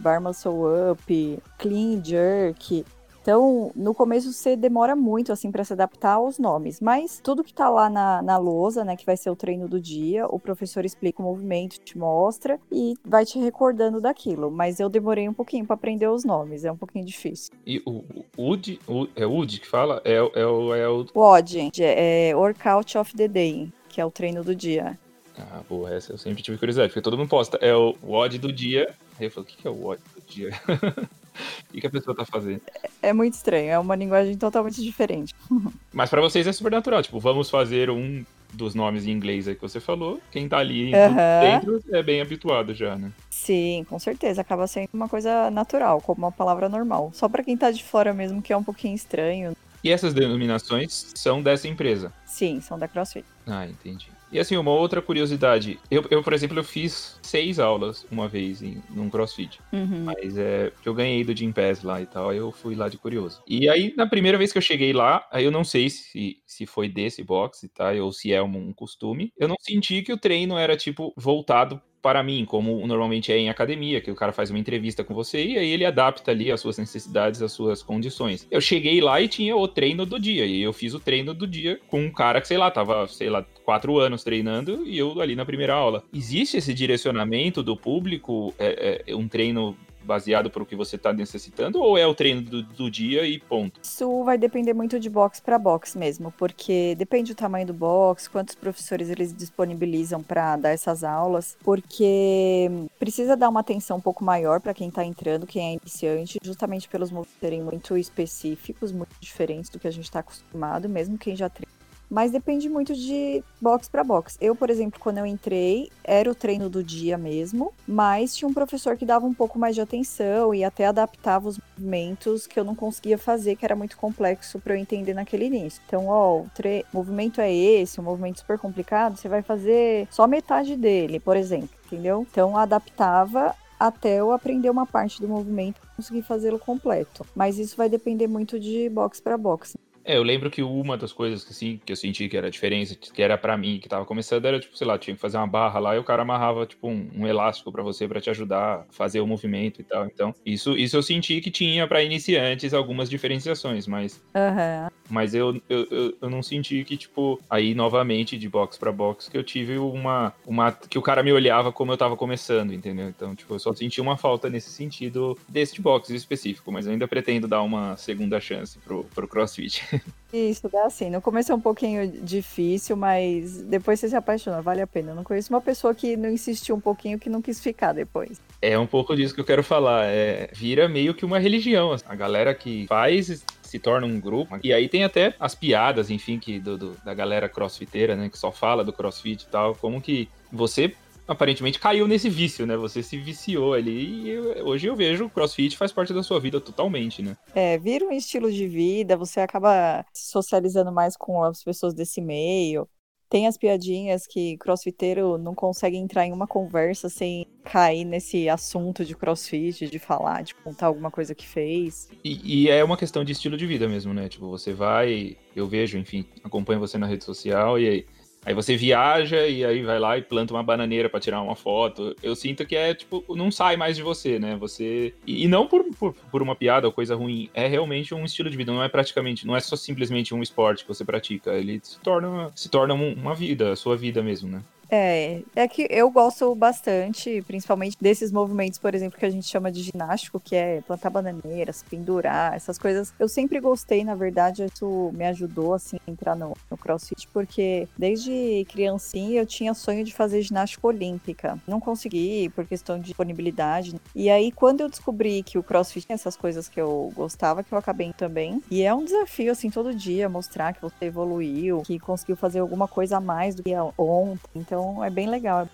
bar 0.00 0.20
muscle 0.20 0.64
up, 0.90 1.42
clean 1.56 2.02
jerk. 2.04 2.84
Então, 3.22 3.70
no 3.74 3.94
começo 3.94 4.32
você 4.32 4.54
demora 4.54 4.94
muito 4.94 5.32
assim 5.32 5.50
para 5.50 5.64
se 5.64 5.72
adaptar 5.72 6.14
aos 6.14 6.38
nomes, 6.38 6.78
mas 6.78 7.20
tudo 7.22 7.42
que 7.42 7.54
tá 7.54 7.70
lá 7.70 7.88
na, 7.88 8.20
na 8.20 8.36
lousa, 8.36 8.84
né, 8.84 8.96
que 8.96 9.06
vai 9.06 9.16
ser 9.16 9.30
o 9.30 9.36
treino 9.36 9.66
do 9.66 9.80
dia, 9.80 10.26
o 10.26 10.38
professor 10.38 10.84
explica 10.84 11.22
o 11.22 11.24
movimento, 11.24 11.78
te 11.78 11.96
mostra 11.96 12.60
e 12.70 12.94
vai 13.02 13.24
te 13.24 13.38
recordando 13.38 13.98
daquilo. 13.98 14.50
Mas 14.50 14.78
eu 14.78 14.90
demorei 14.90 15.26
um 15.26 15.32
pouquinho 15.32 15.64
para 15.64 15.72
aprender 15.72 16.06
os 16.06 16.22
nomes, 16.22 16.66
é 16.66 16.72
um 16.72 16.76
pouquinho 16.76 17.06
difícil. 17.06 17.50
E 17.66 17.80
o 17.86 18.04
UD, 18.36 18.78
é 19.16 19.24
UD 19.24 19.60
que 19.60 19.68
fala? 19.68 20.02
É, 20.04 20.16
é, 20.16 20.46
o, 20.46 20.74
é 20.74 20.86
o. 20.86 21.06
O 21.14 21.20
OD, 21.20 21.70
é 21.80 22.32
Workout 22.36 22.98
of 22.98 23.16
the 23.16 23.26
Day, 23.26 23.72
que 23.88 24.02
é 24.02 24.04
o 24.04 24.10
treino 24.10 24.44
do 24.44 24.54
dia. 24.54 24.98
Ah, 25.38 25.60
boa, 25.68 25.92
essa 25.92 26.12
eu 26.12 26.18
sempre 26.18 26.42
tive 26.42 26.58
curiosidade, 26.58 26.90
porque 26.90 27.02
todo 27.02 27.18
mundo 27.18 27.28
posta. 27.28 27.58
É 27.60 27.74
o 27.74 27.96
WOD 28.02 28.38
do 28.38 28.52
dia. 28.52 28.94
Aí 29.18 29.26
eu 29.26 29.30
falo, 29.30 29.44
o 29.44 29.48
que 29.48 29.66
é 29.66 29.70
o 29.70 29.74
WOD 29.74 30.00
do 30.14 30.22
dia? 30.32 30.50
o 31.72 31.80
que 31.80 31.86
a 31.86 31.90
pessoa 31.90 32.16
tá 32.16 32.24
fazendo? 32.24 32.62
É 33.02 33.12
muito 33.12 33.34
estranho, 33.34 33.70
é 33.70 33.78
uma 33.78 33.96
linguagem 33.96 34.36
totalmente 34.36 34.82
diferente. 34.82 35.34
Mas 35.92 36.10
para 36.10 36.20
vocês 36.20 36.46
é 36.46 36.52
super 36.52 36.70
natural, 36.70 37.02
tipo, 37.02 37.18
vamos 37.18 37.50
fazer 37.50 37.90
um 37.90 38.24
dos 38.52 38.74
nomes 38.74 39.06
em 39.06 39.10
inglês 39.10 39.48
aí 39.48 39.54
que 39.54 39.60
você 39.60 39.80
falou. 39.80 40.20
Quem 40.30 40.48
tá 40.48 40.58
ali 40.58 40.92
uhum. 40.94 41.40
dentro 41.40 41.84
é 41.92 42.02
bem 42.02 42.20
habituado 42.20 42.72
já, 42.72 42.96
né? 42.96 43.10
Sim, 43.28 43.84
com 43.88 43.98
certeza. 43.98 44.40
Acaba 44.40 44.66
sendo 44.66 44.88
uma 44.92 45.08
coisa 45.08 45.50
natural, 45.50 46.00
como 46.00 46.18
uma 46.24 46.32
palavra 46.32 46.68
normal. 46.68 47.10
Só 47.12 47.28
para 47.28 47.42
quem 47.42 47.56
tá 47.56 47.72
de 47.72 47.82
fora 47.82 48.14
mesmo 48.14 48.40
que 48.40 48.52
é 48.52 48.56
um 48.56 48.62
pouquinho 48.62 48.94
estranho. 48.94 49.56
E 49.82 49.90
essas 49.90 50.14
denominações 50.14 51.12
são 51.14 51.42
dessa 51.42 51.68
empresa? 51.68 52.12
Sim, 52.24 52.60
são 52.60 52.78
da 52.78 52.88
CrossFit. 52.88 53.26
Ah, 53.46 53.66
entendi. 53.66 54.13
E 54.34 54.40
assim, 54.40 54.56
uma 54.56 54.72
outra 54.72 55.00
curiosidade. 55.00 55.78
Eu, 55.88 56.04
eu 56.10 56.20
por 56.20 56.32
exemplo, 56.32 56.58
eu 56.58 56.64
fiz 56.64 57.20
seis 57.22 57.60
aulas 57.60 58.04
uma 58.10 58.26
vez 58.26 58.62
em 58.62 58.82
num 58.90 59.08
CrossFit. 59.08 59.60
Uhum. 59.72 60.06
Mas 60.06 60.36
é. 60.36 60.72
Eu 60.84 60.92
ganhei 60.92 61.22
do 61.22 61.32
Gym 61.32 61.52
Pass 61.52 61.84
lá 61.84 62.02
e 62.02 62.06
tal. 62.06 62.30
Aí 62.30 62.38
eu 62.38 62.50
fui 62.50 62.74
lá 62.74 62.88
de 62.88 62.98
curioso. 62.98 63.40
E 63.46 63.68
aí, 63.68 63.94
na 63.96 64.08
primeira 64.08 64.36
vez 64.36 64.50
que 64.50 64.58
eu 64.58 64.62
cheguei 64.62 64.92
lá, 64.92 65.24
aí 65.30 65.44
eu 65.44 65.52
não 65.52 65.62
sei 65.62 65.88
se, 65.88 66.38
se 66.44 66.66
foi 66.66 66.88
desse 66.88 67.22
boxe, 67.22 67.68
tá? 67.68 67.92
Ou 67.92 68.10
se 68.10 68.32
é 68.32 68.42
um, 68.42 68.56
um 68.56 68.72
costume. 68.72 69.32
Eu 69.38 69.46
não 69.46 69.56
senti 69.60 70.02
que 70.02 70.12
o 70.12 70.18
treino 70.18 70.58
era, 70.58 70.76
tipo, 70.76 71.14
voltado 71.16 71.80
para 72.04 72.22
mim, 72.22 72.44
como 72.44 72.86
normalmente 72.86 73.32
é 73.32 73.38
em 73.38 73.48
academia, 73.48 73.98
que 73.98 74.10
o 74.10 74.14
cara 74.14 74.30
faz 74.30 74.50
uma 74.50 74.58
entrevista 74.58 75.02
com 75.02 75.14
você 75.14 75.42
e 75.42 75.56
aí 75.56 75.70
ele 75.70 75.86
adapta 75.86 76.32
ali 76.32 76.52
as 76.52 76.60
suas 76.60 76.76
necessidades, 76.76 77.40
as 77.40 77.50
suas 77.50 77.82
condições. 77.82 78.46
Eu 78.50 78.60
cheguei 78.60 79.00
lá 79.00 79.22
e 79.22 79.26
tinha 79.26 79.56
o 79.56 79.66
treino 79.66 80.04
do 80.04 80.20
dia, 80.20 80.44
e 80.44 80.60
eu 80.60 80.70
fiz 80.74 80.92
o 80.92 81.00
treino 81.00 81.32
do 81.32 81.46
dia 81.46 81.80
com 81.88 82.02
um 82.02 82.12
cara 82.12 82.42
que, 82.42 82.48
sei 82.48 82.58
lá, 82.58 82.70
tava, 82.70 83.08
sei 83.08 83.30
lá, 83.30 83.42
quatro 83.64 83.98
anos 83.98 84.22
treinando 84.22 84.86
e 84.86 84.98
eu 84.98 85.20
ali 85.20 85.34
na 85.34 85.44
primeira 85.44 85.74
aula. 85.74 86.04
Existe 86.12 86.58
esse 86.58 86.74
direcionamento 86.74 87.62
do 87.62 87.76
público, 87.76 88.54
é, 88.58 89.02
é 89.06 89.16
um 89.16 89.26
treino 89.26 89.76
baseado 90.04 90.50
para 90.50 90.62
o 90.62 90.66
que 90.66 90.76
você 90.76 90.96
está 90.96 91.12
necessitando 91.12 91.80
ou 91.80 91.96
é 91.96 92.06
o 92.06 92.14
treino 92.14 92.42
do, 92.42 92.62
do, 92.62 92.90
dia 92.90 93.26
e 93.26 93.40
ponto? 93.40 93.80
Isso 93.82 94.22
vai 94.22 94.36
depender 94.38 94.74
muito 94.74 95.00
de 95.00 95.08
box 95.08 95.40
para 95.40 95.58
box 95.58 95.96
mesmo, 95.96 96.30
porque 96.32 96.94
depende 96.96 97.32
do 97.32 97.36
tamanho 97.36 97.66
do 97.66 97.72
box, 97.72 98.28
quantos 98.28 98.54
professores 98.54 99.08
eles 99.08 99.34
disponibilizam 99.34 100.22
para 100.22 100.56
dar 100.56 100.70
essas 100.70 101.02
aulas, 101.02 101.56
porque 101.64 102.70
precisa 102.98 103.36
dar 103.36 103.48
uma 103.48 103.60
atenção 103.60 103.96
um 103.96 104.00
pouco 104.00 104.22
maior 104.22 104.60
para 104.60 104.74
quem 104.74 104.88
está 104.88 105.04
entrando, 105.04 105.46
quem 105.46 105.70
é 105.70 105.72
iniciante, 105.72 106.38
justamente 106.42 106.88
pelos 106.88 107.10
movimentos 107.10 107.24
serem 107.40 107.62
muito 107.62 107.96
específicos, 107.96 108.92
muito 108.92 109.16
diferentes 109.18 109.70
do 109.70 109.78
que 109.78 109.88
a 109.88 109.90
gente 109.90 110.04
está 110.04 110.20
acostumado, 110.20 110.88
mesmo 110.88 111.16
quem 111.16 111.34
já 111.34 111.48
treina 111.48 111.83
mas 112.10 112.30
depende 112.30 112.68
muito 112.68 112.94
de 112.94 113.42
box 113.60 113.88
para 113.88 114.04
box. 114.04 114.36
Eu, 114.40 114.54
por 114.54 114.70
exemplo, 114.70 115.00
quando 115.00 115.18
eu 115.18 115.26
entrei, 115.26 115.90
era 116.02 116.30
o 116.30 116.34
treino 116.34 116.68
do 116.68 116.82
dia 116.82 117.16
mesmo, 117.18 117.72
mas 117.86 118.36
tinha 118.36 118.48
um 118.48 118.54
professor 118.54 118.96
que 118.96 119.04
dava 119.04 119.26
um 119.26 119.34
pouco 119.34 119.58
mais 119.58 119.74
de 119.74 119.80
atenção 119.80 120.54
e 120.54 120.64
até 120.64 120.86
adaptava 120.86 121.48
os 121.48 121.58
movimentos 121.58 122.46
que 122.46 122.58
eu 122.58 122.64
não 122.64 122.74
conseguia 122.74 123.18
fazer, 123.18 123.56
que 123.56 123.64
era 123.64 123.76
muito 123.76 123.96
complexo 123.96 124.58
para 124.58 124.74
eu 124.74 124.78
entender 124.78 125.14
naquele 125.14 125.46
início. 125.46 125.82
Então, 125.86 126.06
ó, 126.08 126.40
o 126.40 126.50
tre... 126.54 126.84
movimento 126.92 127.40
é 127.40 127.52
esse, 127.52 128.00
um 128.00 128.04
movimento 128.04 128.40
super 128.40 128.58
complicado, 128.58 129.16
você 129.16 129.28
vai 129.28 129.42
fazer 129.42 130.06
só 130.10 130.26
metade 130.26 130.76
dele, 130.76 131.18
por 131.18 131.36
exemplo, 131.36 131.70
entendeu? 131.86 132.26
Então, 132.30 132.56
adaptava 132.56 133.54
até 133.78 134.20
eu 134.20 134.32
aprender 134.32 134.70
uma 134.70 134.86
parte 134.86 135.20
do 135.20 135.28
movimento 135.28 135.80
e 135.82 135.96
conseguir 135.96 136.22
fazê-lo 136.22 136.58
completo. 136.58 137.26
Mas 137.34 137.58
isso 137.58 137.76
vai 137.76 137.88
depender 137.88 138.26
muito 138.26 138.58
de 138.58 138.88
box 138.88 139.20
para 139.20 139.36
box. 139.36 139.74
É, 140.04 140.16
eu 140.16 140.22
lembro 140.22 140.50
que 140.50 140.62
uma 140.62 140.96
das 140.96 141.12
coisas 141.12 141.44
que, 141.44 141.50
assim, 141.50 141.80
que 141.84 141.92
eu 141.92 141.96
senti 141.96 142.28
que 142.28 142.36
era 142.36 142.50
diferença, 142.50 142.94
que 142.94 143.22
era 143.22 143.38
para 143.38 143.56
mim, 143.56 143.78
que 143.80 143.88
tava 143.88 144.04
começando, 144.04 144.44
era, 144.44 144.60
tipo, 144.60 144.76
sei 144.76 144.86
lá, 144.86 144.98
tinha 144.98 145.14
que 145.14 145.20
fazer 145.20 145.38
uma 145.38 145.46
barra 145.46 145.80
lá 145.80 145.96
e 145.96 145.98
o 145.98 146.04
cara 146.04 146.22
amarrava, 146.22 146.66
tipo, 146.66 146.88
um, 146.88 147.08
um 147.16 147.26
elástico 147.26 147.72
para 147.72 147.82
você, 147.82 148.06
para 148.06 148.20
te 148.20 148.28
ajudar 148.28 148.80
a 148.80 148.84
fazer 148.90 149.20
o 149.20 149.26
movimento 149.26 149.80
e 149.80 149.84
tal. 149.84 150.04
Então, 150.06 150.34
isso, 150.44 150.76
isso 150.76 150.96
eu 150.96 151.02
senti 151.02 151.40
que 151.40 151.50
tinha 151.50 151.86
para 151.86 152.02
iniciantes 152.02 152.74
algumas 152.74 153.08
diferenciações, 153.08 153.86
mas... 153.86 154.22
Uhum. 154.34 154.88
Mas 155.08 155.34
eu, 155.34 155.60
eu, 155.68 155.86
eu, 155.90 156.16
eu, 156.20 156.30
não 156.30 156.42
senti 156.42 156.82
que, 156.84 156.96
tipo, 156.96 157.40
aí 157.48 157.74
novamente, 157.74 158.38
de 158.38 158.48
box 158.48 158.78
para 158.78 158.90
box, 158.90 159.28
que 159.28 159.36
eu 159.36 159.44
tive 159.44 159.78
uma, 159.78 160.32
uma... 160.46 160.72
que 160.72 160.98
o 160.98 161.02
cara 161.02 161.22
me 161.22 161.32
olhava 161.32 161.70
como 161.70 161.92
eu 161.92 161.96
tava 161.96 162.16
começando, 162.16 162.72
entendeu? 162.72 163.08
Então, 163.08 163.34
tipo, 163.34 163.54
eu 163.54 163.58
só 163.58 163.72
senti 163.74 164.00
uma 164.00 164.16
falta 164.16 164.48
nesse 164.48 164.70
sentido 164.70 165.38
desse 165.48 165.80
box 165.80 166.10
específico, 166.10 166.72
mas 166.72 166.86
eu 166.86 166.92
ainda 166.92 167.06
pretendo 167.06 167.46
dar 167.46 167.62
uma 167.62 167.96
segunda 167.96 168.40
chance 168.40 168.78
pro, 168.78 169.04
pro 169.14 169.28
CrossFit. 169.28 169.84
Isso, 170.32 170.68
dá 170.68 170.86
assim. 170.86 171.10
No 171.10 171.22
começo 171.22 171.52
é 171.52 171.54
um 171.54 171.60
pouquinho 171.60 172.10
difícil, 172.22 172.96
mas 172.96 173.62
depois 173.62 174.00
você 174.00 174.08
se 174.08 174.16
apaixona, 174.16 174.60
vale 174.60 174.82
a 174.82 174.86
pena. 174.86 175.12
Eu 175.12 175.14
não 175.14 175.22
conheço 175.22 175.52
uma 175.52 175.60
pessoa 175.60 175.94
que 175.94 176.16
não 176.16 176.28
insistiu 176.28 176.74
um 176.74 176.80
pouquinho 176.80 177.18
que 177.18 177.30
não 177.30 177.40
quis 177.40 177.60
ficar 177.60 177.92
depois. 177.92 178.40
É 178.60 178.76
um 178.76 178.86
pouco 178.86 179.14
disso 179.14 179.32
que 179.32 179.40
eu 179.40 179.44
quero 179.44 179.62
falar. 179.62 180.06
É, 180.06 180.50
vira 180.52 180.88
meio 180.88 181.14
que 181.14 181.24
uma 181.24 181.38
religião. 181.38 181.92
Assim. 181.92 182.04
A 182.08 182.14
galera 182.16 182.52
que 182.52 182.86
faz 182.88 183.44
se 183.62 183.78
torna 183.78 184.06
um 184.06 184.20
grupo. 184.20 184.58
E 184.62 184.72
aí 184.72 184.88
tem 184.88 185.04
até 185.04 185.34
as 185.38 185.54
piadas, 185.54 186.10
enfim, 186.10 186.38
que 186.38 186.58
do, 186.58 186.78
do, 186.78 186.96
da 187.04 187.14
galera 187.14 187.48
crossfiteira, 187.48 188.16
né? 188.16 188.28
Que 188.28 188.38
só 188.38 188.50
fala 188.50 188.84
do 188.84 188.92
crossfit 188.92 189.44
e 189.44 189.48
tal. 189.48 189.74
Como 189.74 190.00
que 190.00 190.28
você 190.52 190.94
aparentemente 191.26 191.78
caiu 191.78 192.06
nesse 192.06 192.28
vício, 192.28 192.66
né? 192.66 192.76
Você 192.76 193.02
se 193.02 193.16
viciou 193.16 193.74
ali 193.74 194.28
e 194.28 194.38
hoje 194.62 194.86
eu 194.86 194.96
vejo 194.96 195.26
o 195.26 195.30
CrossFit 195.30 195.76
faz 195.76 195.92
parte 195.92 196.12
da 196.12 196.22
sua 196.22 196.40
vida 196.40 196.60
totalmente, 196.60 197.22
né? 197.22 197.36
É, 197.54 197.78
vira 197.78 198.04
um 198.04 198.12
estilo 198.12 198.50
de 198.50 198.66
vida, 198.66 199.16
você 199.16 199.40
acaba 199.40 200.04
socializando 200.12 200.92
mais 200.92 201.16
com 201.16 201.42
as 201.42 201.62
pessoas 201.62 201.94
desse 201.94 202.20
meio. 202.20 202.88
Tem 203.28 203.46
as 203.48 203.56
piadinhas 203.56 204.26
que 204.26 204.56
crossfiteiro 204.58 205.38
não 205.38 205.54
consegue 205.54 205.96
entrar 205.96 206.24
em 206.24 206.32
uma 206.32 206.46
conversa 206.46 207.08
sem 207.08 207.46
cair 207.64 208.04
nesse 208.04 208.48
assunto 208.48 209.04
de 209.04 209.16
crossfit, 209.16 209.88
de 209.88 209.98
falar, 209.98 210.42
de 210.42 210.54
contar 210.54 210.86
alguma 210.86 211.10
coisa 211.10 211.34
que 211.34 211.48
fez. 211.48 212.08
E, 212.22 212.64
e, 212.64 212.70
é 212.70 212.84
uma 212.84 212.96
questão 212.96 213.24
de 213.24 213.32
estilo 213.32 213.56
de 213.56 213.66
vida 213.66 213.88
mesmo, 213.88 214.14
né? 214.14 214.28
Tipo, 214.28 214.48
você 214.48 214.72
vai, 214.72 215.36
eu 215.56 215.66
vejo, 215.66 215.98
enfim, 215.98 216.24
acompanho 216.44 216.78
você 216.78 216.96
na 216.96 217.06
rede 217.06 217.24
social 217.24 217.76
e 217.76 217.88
aí 217.88 218.06
Aí 218.44 218.52
você 218.52 218.76
viaja 218.76 219.46
e 219.46 219.64
aí 219.64 219.82
vai 219.82 219.98
lá 219.98 220.18
e 220.18 220.22
planta 220.22 220.52
uma 220.52 220.62
bananeira 220.62 221.08
para 221.08 221.20
tirar 221.20 221.40
uma 221.40 221.56
foto. 221.56 222.14
Eu 222.22 222.36
sinto 222.36 222.66
que 222.66 222.76
é, 222.76 222.94
tipo, 222.94 223.24
não 223.34 223.50
sai 223.50 223.76
mais 223.76 223.96
de 223.96 224.02
você, 224.02 224.38
né? 224.38 224.56
Você. 224.56 225.14
E, 225.26 225.48
não 225.48 225.66
por, 225.66 225.84
por, 225.98 226.14
por, 226.14 226.42
uma 226.42 226.54
piada 226.54 226.86
ou 226.86 226.92
coisa 226.92 227.14
ruim. 227.14 227.48
É 227.54 227.66
realmente 227.66 228.14
um 228.14 228.24
estilo 228.24 228.50
de 228.50 228.56
vida. 228.56 228.72
Não 228.72 228.82
é 228.82 228.88
praticamente. 228.88 229.46
Não 229.46 229.56
é 229.56 229.60
só 229.60 229.76
simplesmente 229.76 230.34
um 230.34 230.42
esporte 230.42 230.84
que 230.84 230.88
você 230.88 231.04
pratica. 231.04 231.52
Ele 231.54 231.80
se 231.82 231.98
torna, 232.00 232.50
se 232.54 232.68
torna 232.68 232.94
uma 232.94 233.34
vida, 233.34 233.72
a 233.72 233.76
sua 233.76 233.96
vida 233.96 234.22
mesmo, 234.22 234.50
né? 234.50 234.62
É, 234.96 235.42
é 235.56 235.66
que 235.66 235.88
eu 235.90 236.08
gosto 236.08 236.54
bastante, 236.54 237.42
principalmente 237.42 237.96
desses 238.00 238.30
movimentos, 238.30 238.78
por 238.78 238.94
exemplo, 238.94 239.18
que 239.18 239.26
a 239.26 239.30
gente 239.30 239.48
chama 239.48 239.72
de 239.72 239.82
ginástico, 239.82 240.38
que 240.38 240.54
é 240.54 240.82
plantar 240.82 241.10
bananeiras, 241.10 241.84
pendurar, 241.90 242.54
essas 242.54 242.78
coisas. 242.78 243.12
Eu 243.18 243.28
sempre 243.28 243.58
gostei, 243.58 244.04
na 244.04 244.14
verdade, 244.14 244.64
isso 244.64 245.10
me 245.12 245.26
ajudou, 245.26 245.74
assim, 245.74 245.96
a 246.06 246.10
entrar 246.10 246.36
no, 246.36 246.56
no 246.70 246.78
crossfit, 246.78 247.26
porque 247.32 247.88
desde 247.98 248.64
criancinha 248.70 249.40
eu 249.40 249.46
tinha 249.46 249.74
sonho 249.74 250.04
de 250.04 250.14
fazer 250.14 250.42
ginástica 250.42 250.86
olímpica. 250.86 251.58
Não 251.66 251.80
consegui, 251.80 252.48
por 252.50 252.64
questão 252.64 252.96
de 252.96 253.06
disponibilidade. 253.06 253.96
E 254.14 254.30
aí, 254.30 254.52
quando 254.52 254.82
eu 254.82 254.88
descobri 254.88 255.42
que 255.42 255.58
o 255.58 255.62
crossfit 255.62 256.06
tinha 256.06 256.14
essas 256.14 256.36
coisas 256.36 256.68
que 256.68 256.80
eu 256.80 257.12
gostava, 257.16 257.64
que 257.64 257.72
eu 257.72 257.78
acabei 257.78 258.12
também. 258.12 258.62
E 258.70 258.82
é 258.82 258.94
um 258.94 259.04
desafio, 259.04 259.50
assim, 259.50 259.70
todo 259.70 259.92
dia, 259.92 260.28
mostrar 260.28 260.72
que 260.72 260.80
você 260.80 261.06
evoluiu, 261.06 261.82
que 261.82 261.98
conseguiu 261.98 262.36
fazer 262.36 262.60
alguma 262.60 262.86
coisa 262.86 263.16
a 263.16 263.20
mais 263.20 263.56
do 263.56 263.64
que 263.64 263.74
ontem. 263.98 264.50
Então, 264.54 264.83
é 265.04 265.10
bem 265.10 265.28
legal. 265.28 265.68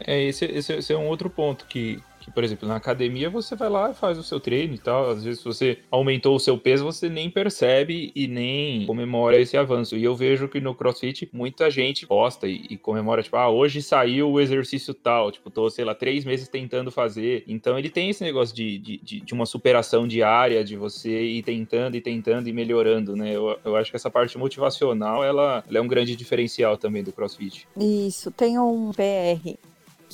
É, 0.00 0.22
esse, 0.22 0.44
esse, 0.44 0.72
esse 0.74 0.92
é 0.92 0.96
um 0.96 1.08
outro 1.08 1.30
ponto 1.30 1.64
que, 1.66 2.02
que, 2.26 2.30
por 2.32 2.42
exemplo, 2.42 2.68
na 2.68 2.74
academia 2.74 3.30
você 3.30 3.54
vai 3.54 3.68
lá 3.68 3.92
e 3.92 3.94
faz 3.94 4.18
o 4.18 4.22
seu 4.22 4.40
treino 4.40 4.74
e 4.74 4.78
tal. 4.78 5.10
Às 5.10 5.22
vezes 5.22 5.44
você 5.44 5.78
aumentou 5.88 6.34
o 6.34 6.40
seu 6.40 6.58
peso, 6.58 6.84
você 6.84 7.08
nem 7.08 7.30
percebe 7.30 8.10
e 8.16 8.26
nem 8.26 8.84
comemora 8.84 9.40
esse 9.40 9.56
avanço. 9.56 9.96
E 9.96 10.02
eu 10.02 10.14
vejo 10.16 10.48
que 10.48 10.60
no 10.60 10.74
CrossFit 10.74 11.28
muita 11.32 11.70
gente 11.70 12.04
gosta 12.04 12.48
e, 12.48 12.66
e 12.68 12.76
comemora, 12.76 13.22
tipo, 13.22 13.36
ah, 13.36 13.48
hoje 13.48 13.80
saiu 13.80 14.28
o 14.28 14.40
exercício 14.40 14.92
tal. 14.92 15.30
Tipo, 15.30 15.50
tô, 15.50 15.70
sei 15.70 15.84
lá, 15.84 15.94
três 15.94 16.24
meses 16.24 16.48
tentando 16.48 16.90
fazer. 16.90 17.44
Então 17.46 17.78
ele 17.78 17.88
tem 17.88 18.10
esse 18.10 18.24
negócio 18.24 18.54
de, 18.54 18.76
de, 18.78 18.96
de, 18.98 19.20
de 19.20 19.32
uma 19.32 19.46
superação 19.46 20.08
diária, 20.08 20.64
de 20.64 20.76
você 20.76 21.22
ir 21.22 21.44
tentando 21.44 21.96
e 21.96 22.00
tentando 22.00 22.48
e 22.48 22.52
melhorando, 22.52 23.14
né? 23.14 23.36
Eu, 23.36 23.56
eu 23.64 23.76
acho 23.76 23.90
que 23.90 23.96
essa 23.96 24.10
parte 24.10 24.36
motivacional, 24.36 25.22
ela, 25.22 25.62
ela 25.68 25.78
é 25.78 25.80
um 25.80 25.86
grande 25.86 26.16
diferencial 26.16 26.76
também 26.76 27.04
do 27.04 27.12
CrossFit. 27.12 27.68
Isso, 27.76 28.32
tem 28.32 28.58
um 28.58 28.90
PR 28.90 29.56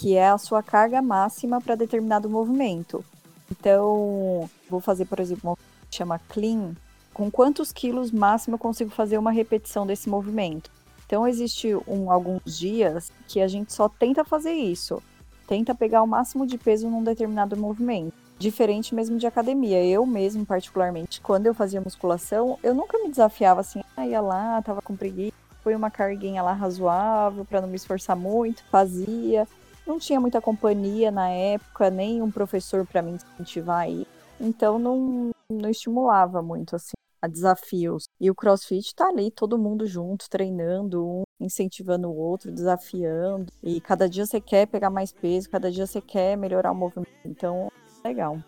que 0.03 0.17
é 0.17 0.31
a 0.31 0.37
sua 0.37 0.65
carga 0.65 1.01
máxima 1.01 1.61
para 1.61 1.77
determinado 1.77 2.29
movimento. 2.29 3.05
Então, 3.49 4.51
vou 4.69 4.81
fazer, 4.81 5.05
por 5.05 5.21
exemplo, 5.21 5.53
um 5.53 5.55
que 5.89 5.97
chama 5.97 6.19
clean. 6.29 6.73
Com 7.15 7.31
quantos 7.31 7.71
quilos 7.71 8.11
máximo 8.11 8.57
eu 8.57 8.59
consigo 8.59 8.91
fazer 8.91 9.17
uma 9.17 9.31
repetição 9.31 9.87
desse 9.87 10.09
movimento? 10.09 10.73
Então, 11.07 11.29
existe 11.29 11.73
um, 11.87 12.11
alguns 12.11 12.59
dias 12.59 13.13
que 13.29 13.41
a 13.41 13.47
gente 13.47 13.73
só 13.73 13.89
tenta 13.89 14.25
fazer 14.25 14.51
isso. 14.51 15.01
Tenta 15.47 15.73
pegar 15.73 16.03
o 16.03 16.07
máximo 16.07 16.49
de 16.49 16.59
peso 16.59 16.91
num 16.91 17.05
determinado 17.05 17.57
movimento. 17.57 18.13
Diferente 18.41 18.97
mesmo 18.97 19.19
de 19.19 19.27
academia. 19.29 19.85
Eu 19.85 20.05
mesmo, 20.05 20.45
particularmente, 20.45 21.21
quando 21.21 21.47
eu 21.47 21.55
fazia 21.55 21.81
musculação, 21.81 22.59
eu 22.61 22.75
nunca 22.75 22.99
me 22.99 23.09
desafiava 23.09 23.61
assim, 23.61 23.85
ah, 23.97 24.05
ia 24.05 24.21
lá, 24.21 24.61
tava 24.63 24.83
com 24.83 24.97
preguiça, 24.97 25.37
foi 25.63 25.77
uma 25.77 25.93
carguinha 25.93 26.43
lá 26.43 26.53
razoável 26.53 27.45
para 27.45 27.61
não 27.61 27.69
me 27.69 27.77
esforçar 27.77 28.17
muito, 28.17 28.65
fazia 28.65 29.47
não 29.87 29.99
tinha 29.99 30.21
muita 30.21 30.41
companhia 30.41 31.11
na 31.11 31.29
época, 31.29 31.91
nem 31.91 32.23
um 32.23 32.31
professor 32.31 32.87
para 32.87 33.03
me 33.03 33.13
incentivar 33.13 33.81
aí. 33.81 34.07
Então 34.41 34.79
não, 34.79 35.31
não 35.51 35.71
estimulava 35.71 36.43
muito 36.43 36.77
assim 36.77 36.93
a 37.23 37.29
desafios. 37.29 38.05
E 38.21 38.29
o 38.31 38.35
CrossFit 38.35 38.95
tá 38.95 39.07
ali, 39.07 39.31
todo 39.31 39.59
mundo 39.59 39.87
junto, 39.87 40.29
treinando, 40.29 41.07
um 41.07 41.23
incentivando 41.41 42.09
o 42.09 42.17
outro, 42.17 42.51
desafiando. 42.51 43.47
E 43.63 43.81
cada 43.81 44.09
dia 44.09 44.27
você 44.27 44.41
quer 44.41 44.67
pegar 44.67 44.91
mais 44.91 45.13
peso, 45.13 45.49
cada 45.49 45.71
dia 45.71 45.87
você 45.87 46.01
quer 46.01 46.37
melhorar 46.37 46.73
o 46.73 46.75
movimento. 46.75 47.11
Então, 47.25 47.71
legal. 48.05 48.39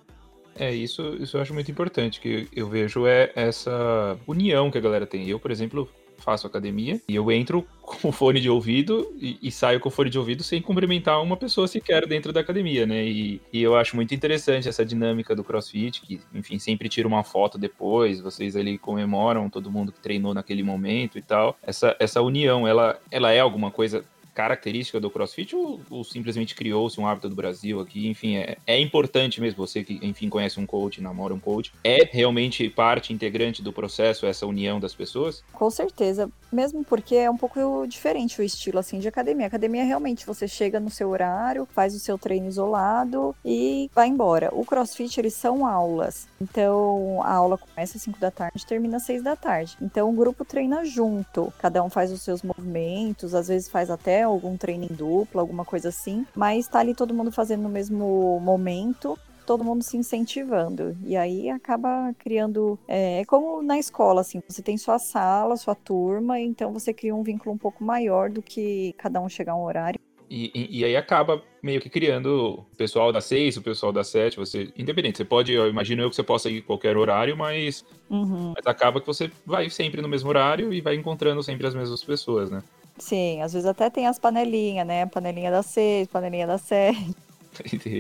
É, 0.57 0.73
isso, 0.73 1.03
isso 1.21 1.37
eu 1.37 1.43
acho 1.43 1.55
muito 1.55 1.71
importante, 1.71 2.21
que 2.21 2.49
eu 2.55 2.69
vejo 2.69 3.07
é 3.07 3.33
essa 3.35 4.19
união 4.27 4.71
que 4.71 4.79
a 4.79 4.81
galera 4.81 5.07
tem. 5.07 5.29
Eu, 5.29 5.39
por 5.39 5.51
exemplo, 5.51 5.89
faço 6.19 6.47
academia 6.47 7.01
e 7.09 7.15
eu 7.15 7.31
entro 7.31 7.67
com 7.83 8.11
fone 8.11 8.41
de 8.41 8.49
ouvido 8.49 9.15
e, 9.21 9.39
e, 9.43 9.51
saio 9.51 9.79
com 9.79 9.91
fone 9.91 10.09
de 10.09 10.19
ouvido 10.19 10.43
sem 10.43 10.61
cumprimentar 10.61 11.23
uma 11.23 11.37
pessoa 11.37 11.69
sequer 11.69 12.07
dentro 12.07 12.33
da 12.33 12.41
academia, 12.41 12.87
né? 12.87 13.05
E, 13.05 13.41
e, 13.53 13.63
eu 13.63 13.77
acho 13.77 13.95
muito 13.95 14.15
interessante 14.15 14.69
essa 14.69 14.85
dinâmica 14.85 15.37
do 15.37 15.45
CrossFit, 15.45 16.01
que, 16.01 16.21
enfim, 16.35 16.59
sempre 16.59 16.89
tira 16.89 17.07
uma 17.07 17.23
foto 17.23 17.59
depois, 17.59 18.21
vocês 18.21 18.57
ali 18.57 18.79
comemoram 18.79 19.51
todo 19.51 19.71
mundo 19.71 19.93
que 19.93 20.01
treinou 20.01 20.33
naquele 20.33 20.63
momento 20.63 21.19
e 21.19 21.23
tal. 21.23 21.57
Essa, 21.63 21.95
essa 21.99 22.23
união, 22.23 22.67
ela, 22.67 22.99
ela 23.11 23.33
é 23.33 23.41
alguma 23.41 23.71
coisa 23.71 24.05
característica 24.35 25.01
do 25.01 25.11
CrossFit 25.11 25.55
ou, 25.55 25.81
ou 25.89 26.05
simplesmente 26.05 26.55
criou-se 26.55 27.01
um 27.01 27.07
hábito 27.07 27.29
do 27.29 27.35
Brasil 27.37 27.81
aqui? 27.81 28.09
Enfim, 28.09 28.37
é, 28.37 28.57
é 28.67 28.81
importante 28.81 29.41
mesmo, 29.41 29.57
você 29.57 29.85
que, 29.85 29.99
enfim, 30.03 30.29
conhece 30.29 30.59
um 30.59 30.67
coach, 30.67 31.01
namora 31.01 31.33
um 31.33 31.39
coach, 31.39 31.73
é 31.83 32.05
realmente 32.11 32.69
parte 32.69 33.13
integrante 33.13 33.63
do 33.63 33.73
processo 33.73 34.27
essa 34.27 34.47
união 34.47 34.81
das 34.81 34.95
pessoas? 34.95 35.43
Com 35.53 35.71
certeza, 35.71 36.31
mesmo 36.53 36.85
porque 36.85 37.15
é 37.15 37.31
um 37.31 37.37
pouco 37.37 37.87
diferente 37.87 38.41
o 38.41 38.45
estilo, 38.45 38.79
assim, 38.79 38.99
de 38.99 39.09
academia. 39.09 39.47
Academia, 39.47 39.85
realmente, 39.85 40.27
você 40.27 40.49
chega 40.49 40.81
no 40.81 40.91
seu 40.91 41.11
horário, 41.11 41.67
faz 41.73 41.95
o 41.95 41.99
seu 41.99 42.19
treino 42.19 42.49
isolado 42.49 43.35
e 43.45 43.91
vai 43.95 44.09
embora. 44.09 44.51
O 44.53 44.65
CrossFit, 44.65 45.21
eles 45.21 45.35
são 45.35 45.67
aulas. 45.67 46.27
Então, 46.41 47.23
a 47.23 47.33
aula 47.33 47.59
começa 47.59 47.97
às 47.97 48.03
5 48.03 48.19
da 48.19 48.31
tarde, 48.31 48.67
termina 48.67 48.97
às 48.97 49.05
6 49.05 49.23
da 49.23 49.37
tarde. 49.37 49.77
Então, 49.81 50.11
o 50.11 50.13
grupo 50.13 50.45
treina 50.45 50.85
junto. 50.85 51.53
Cada 51.59 51.83
um 51.83 51.91
faz 51.91 52.11
os 52.11 52.23
seus 52.23 52.43
movimentos, 52.43 53.35
às 53.35 53.49
vezes 53.49 53.69
faz 53.69 53.91
até 53.91 54.24
algum 54.33 54.57
treino 54.57 54.85
em 54.85 54.95
dupla, 54.95 55.41
alguma 55.41 55.65
coisa 55.65 55.89
assim, 55.89 56.27
mas 56.35 56.69
tá 56.69 56.81
ali 56.81 56.95
todo 56.95 57.15
mundo 57.15 57.31
fazendo 57.31 57.63
no 57.63 57.69
mesmo 57.69 58.41
momento 58.41 59.19
todo 59.45 59.65
mundo 59.65 59.83
se 59.83 59.97
incentivando. 59.97 60.97
E 61.05 61.17
aí 61.17 61.51
acaba 61.51 62.13
criando. 62.19 62.79
É, 62.89 63.21
é, 63.21 63.25
como 63.25 63.63
na 63.63 63.79
escola, 63.79 64.21
assim, 64.21 64.43
você 64.49 64.63
tem 64.63 64.77
sua 64.77 64.99
sala, 64.99 65.57
sua 65.57 65.75
turma, 65.75 66.41
então 66.41 66.73
você 66.73 66.93
cria 66.93 67.15
um 67.15 67.23
vínculo 67.23 67.55
um 67.55 67.59
pouco 67.59 67.85
maior 67.85 68.31
do 68.31 68.43
que 68.43 68.95
cada 68.97 69.21
um 69.21 69.29
chegar 69.29 69.53
a 69.53 69.57
um 69.57 69.65
horário. 69.65 70.01
E, 70.31 70.51
e, 70.55 70.81
e 70.81 70.85
aí 70.85 70.97
acaba 70.97 71.43
meio 71.63 71.81
que 71.81 71.91
criando 71.91 72.67
o 72.71 72.77
pessoal 72.77 73.13
da 73.13 73.21
seis, 73.21 73.57
o 73.57 73.63
pessoal 73.63 73.93
da 73.93 74.03
sete, 74.03 74.37
você. 74.37 74.73
Independente, 74.77 75.19
você 75.19 75.25
pode, 75.25 75.53
eu 75.53 75.69
imagino 75.69 76.03
eu 76.03 76.11
que 76.11 76.17
você 76.17 76.23
possa 76.23 76.51
ir 76.51 76.59
em 76.59 76.63
qualquer 76.63 76.97
horário, 76.97 77.37
mas, 77.37 77.85
uhum. 78.09 78.53
mas 78.57 78.67
acaba 78.67 79.01
que 79.01 79.07
você 79.07 79.31
vai 79.45 79.69
sempre 79.69 80.01
no 80.01 80.09
mesmo 80.09 80.29
horário 80.29 80.73
e 80.73 80.81
vai 80.81 80.95
encontrando 80.95 81.43
sempre 81.43 81.67
as 81.67 81.75
mesmas 81.75 82.03
pessoas, 82.03 82.51
né? 82.51 82.63
Sim, 82.99 83.43
às 83.43 83.53
vezes 83.53 83.67
até 83.67 83.91
tem 83.91 84.07
as 84.07 84.19
panelinhas, 84.19 84.87
né? 84.87 85.07
Panelinha 85.07 85.51
da 85.51 85.63
seis, 85.63 86.07
panelinha 86.09 86.47
da 86.47 86.59
sete. 86.59 87.15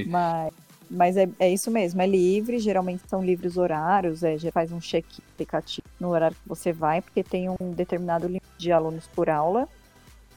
mas 0.09 0.53
mas 0.91 1.17
é, 1.17 1.29
é 1.39 1.53
isso 1.53 1.71
mesmo, 1.71 2.01
é 2.01 2.07
livre, 2.07 2.59
geralmente 2.59 3.03
são 3.09 3.25
livres 3.25 3.57
horários, 3.57 4.23
é, 4.23 4.37
já 4.39 4.53
faz 4.53 4.71
um 4.71 4.79
check 4.79 5.05
aplicativo 5.33 5.87
no 5.99 6.11
horário 6.11 6.37
que 6.37 6.49
você 6.49 6.73
vai, 6.73 7.01
porque 7.01 7.23
tem 7.23 7.49
um 7.49 7.73
determinado 7.73 8.27
limite 8.27 8.47
de 8.59 8.71
alunos 8.71 9.07
por 9.09 9.29
aula. 9.29 9.69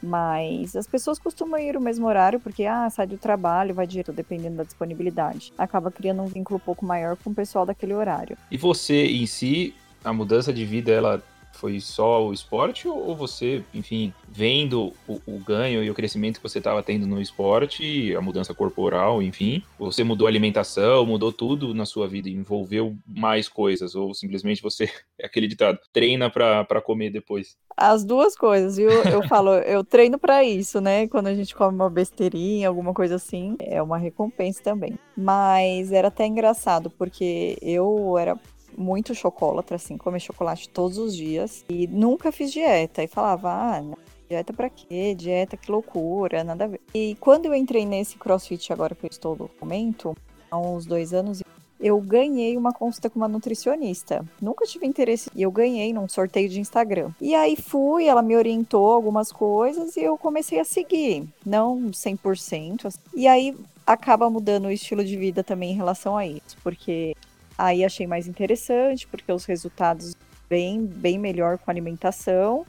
Mas 0.02 0.76
as 0.76 0.86
pessoas 0.86 1.18
costumam 1.18 1.60
ir 1.60 1.76
o 1.76 1.82
mesmo 1.82 2.06
horário, 2.06 2.40
porque 2.40 2.66
ah, 2.66 2.88
sai 2.88 3.08
do 3.08 3.18
trabalho, 3.18 3.74
vai 3.74 3.88
direto, 3.88 4.14
dependendo 4.14 4.58
da 4.58 4.64
disponibilidade. 4.64 5.52
Acaba 5.58 5.90
criando 5.90 6.22
um 6.22 6.28
vínculo 6.28 6.58
um 6.58 6.64
pouco 6.64 6.86
maior 6.86 7.18
com 7.18 7.32
o 7.32 7.34
pessoal 7.34 7.66
daquele 7.66 7.96
horário. 7.96 8.38
E 8.52 8.58
você 8.58 9.08
em 9.08 9.26
si, 9.26 9.74
a 10.04 10.14
mudança 10.14 10.54
de 10.54 10.64
vida, 10.66 10.92
ela 10.92 11.22
foi 11.58 11.80
só 11.80 12.26
o 12.26 12.34
esporte 12.34 12.88
ou 12.88 13.16
você, 13.16 13.64
enfim, 13.74 14.14
vendo 14.28 14.94
o, 15.08 15.20
o 15.26 15.40
ganho 15.40 15.84
e 15.84 15.90
o 15.90 15.94
crescimento 15.94 16.38
que 16.38 16.48
você 16.48 16.60
estava 16.60 16.84
tendo 16.84 17.08
no 17.08 17.22
esporte, 17.22 18.16
a 18.16 18.22
mudança 18.22 18.54
corporal, 18.54 19.22
enfim, 19.22 19.64
você 19.78 20.04
mudou 20.04 20.28
a 20.28 20.30
alimentação, 20.30 21.06
mudou 21.06 21.32
tudo 21.32 21.74
na 21.74 21.86
sua 21.86 22.08
vida, 22.08 22.30
envolveu 22.30 22.96
mais 23.06 23.50
coisas 23.50 23.96
ou 23.96 24.14
simplesmente 24.14 24.62
você 24.62 24.86
é 25.20 25.26
aquele 25.26 25.48
ditado, 25.48 25.80
treina 25.92 26.30
para 26.30 26.82
comer 26.82 27.10
depois? 27.10 27.58
As 27.76 28.04
duas 28.04 28.36
coisas, 28.36 28.78
viu? 28.78 28.90
Eu 28.90 29.22
falo, 29.30 29.54
eu 29.54 29.84
treino 29.84 30.18
para 30.18 30.44
isso, 30.44 30.80
né? 30.80 31.08
Quando 31.08 31.28
a 31.28 31.36
gente 31.36 31.56
come 31.56 31.76
uma 31.76 31.90
besteirinha, 31.90 32.68
alguma 32.68 32.94
coisa 32.94 33.16
assim, 33.16 33.56
é 33.60 33.82
uma 33.82 33.98
recompensa 33.98 34.62
também. 34.64 34.98
Mas 35.16 35.92
era 35.92 36.08
até 36.08 36.26
engraçado, 36.26 36.90
porque 36.90 37.58
eu 37.62 38.18
era 38.18 38.38
muito 38.78 39.16
chocolatra, 39.16 39.76
assim, 39.76 39.98
comer 39.98 40.20
chocolate 40.20 40.70
todos 40.70 40.98
os 40.98 41.16
dias. 41.16 41.66
E 41.68 41.88
nunca 41.88 42.32
fiz 42.32 42.52
dieta. 42.52 43.04
E 43.04 43.08
falava, 43.08 43.50
ah, 43.52 43.84
dieta 44.30 44.54
pra 44.54 44.70
quê? 44.70 45.16
Dieta, 45.16 45.58
que 45.58 45.72
loucura, 45.72 46.44
nada 46.44 46.66
a 46.66 46.68
ver. 46.68 46.82
E 46.94 47.16
quando 47.20 47.48
eu 47.48 47.56
entrei 47.56 47.86
nesse 47.86 48.18
crossfit 48.18 48.72
agora 48.72 48.94
que 48.94 49.06
eu 49.06 49.10
estou 49.10 49.36
no 49.36 49.50
momento, 49.60 50.16
há 50.52 50.58
uns 50.58 50.86
dois 50.86 51.14
anos, 51.14 51.42
eu 51.80 52.00
ganhei 52.02 52.58
uma 52.58 52.74
consulta 52.74 53.10
com 53.10 53.20
uma 53.20 53.28
nutricionista. 53.28 54.26
Nunca 54.42 54.66
tive 54.66 54.86
interesse 54.86 55.30
e 55.36 55.42
eu 55.42 55.52
ganhei 55.52 55.94
num 55.94 56.08
sorteio 56.08 56.50
de 56.50 56.60
Instagram. 56.60 57.12
E 57.22 57.36
aí 57.36 57.56
fui, 57.56 58.08
ela 58.08 58.22
me 58.22 58.36
orientou 58.36 58.92
algumas 58.92 59.32
coisas 59.32 59.96
e 59.96 60.02
eu 60.02 60.18
comecei 60.18 60.60
a 60.60 60.66
seguir, 60.66 61.28
não 61.46 61.90
100%. 61.90 62.86
Assim. 62.86 63.00
E 63.16 63.28
aí 63.28 63.56
acaba 63.86 64.30
mudando 64.30 64.66
o 64.66 64.72
estilo 64.72 65.04
de 65.04 65.16
vida 65.16 65.44
também 65.44 65.72
em 65.72 65.76
relação 65.76 66.18
a 66.18 66.26
isso, 66.26 66.58
porque 66.62 67.16
Aí 67.58 67.84
achei 67.84 68.06
mais 68.06 68.28
interessante, 68.28 69.08
porque 69.08 69.32
os 69.32 69.46
resultados 69.46 70.16
bem, 70.50 70.86
bem 70.86 71.18
melhor 71.18 71.58
com 71.58 71.72
alimentação. 71.72 72.66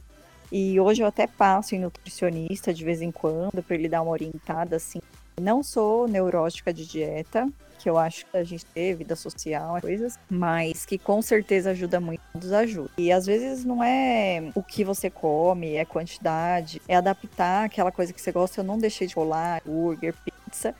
E 0.50 0.80
hoje 0.80 1.02
eu 1.02 1.06
até 1.06 1.26
passo 1.26 1.74
em 1.74 1.78
nutricionista 1.78 2.72
de 2.72 2.84
vez 2.84 3.02
em 3.02 3.12
quando 3.12 3.62
para 3.62 3.76
ele 3.76 3.88
dar 3.88 4.02
uma 4.02 4.12
orientada 4.12 4.76
assim. 4.76 5.00
Não 5.40 5.62
sou 5.62 6.08
neurótica 6.08 6.72
de 6.72 6.86
dieta, 6.86 7.48
que 7.78 7.88
eu 7.88 7.96
acho 7.96 8.26
que 8.26 8.36
a 8.36 8.42
gente 8.42 8.64
tem 8.66 8.94
vida 8.94 9.14
social, 9.14 9.80
coisas, 9.80 10.18
mas 10.28 10.84
que 10.84 10.98
com 10.98 11.22
certeza 11.22 11.70
ajuda 11.70 12.00
muito 12.00 12.20
ajuda. 12.52 12.90
E 12.98 13.12
às 13.12 13.26
vezes 13.26 13.64
não 13.64 13.84
é 13.84 14.50
o 14.54 14.62
que 14.62 14.82
você 14.82 15.08
come, 15.08 15.74
é 15.74 15.84
quantidade, 15.84 16.82
é 16.88 16.96
adaptar 16.96 17.66
aquela 17.66 17.92
coisa 17.92 18.12
que 18.12 18.20
você 18.20 18.32
gosta. 18.32 18.60
Eu 18.60 18.64
não 18.64 18.78
deixei 18.78 19.06
de 19.06 19.14
rolar 19.14 19.62
burger, 19.64 20.14
pizza, 20.24 20.74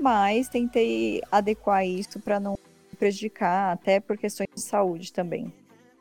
mas 0.00 0.48
tentei 0.48 1.20
adequar 1.32 1.84
isso 1.84 2.20
para 2.20 2.38
não 2.38 2.56
prejudicar, 3.00 3.72
até 3.72 3.98
por 3.98 4.18
questões 4.18 4.48
de 4.54 4.60
saúde 4.60 5.10
também. 5.10 5.50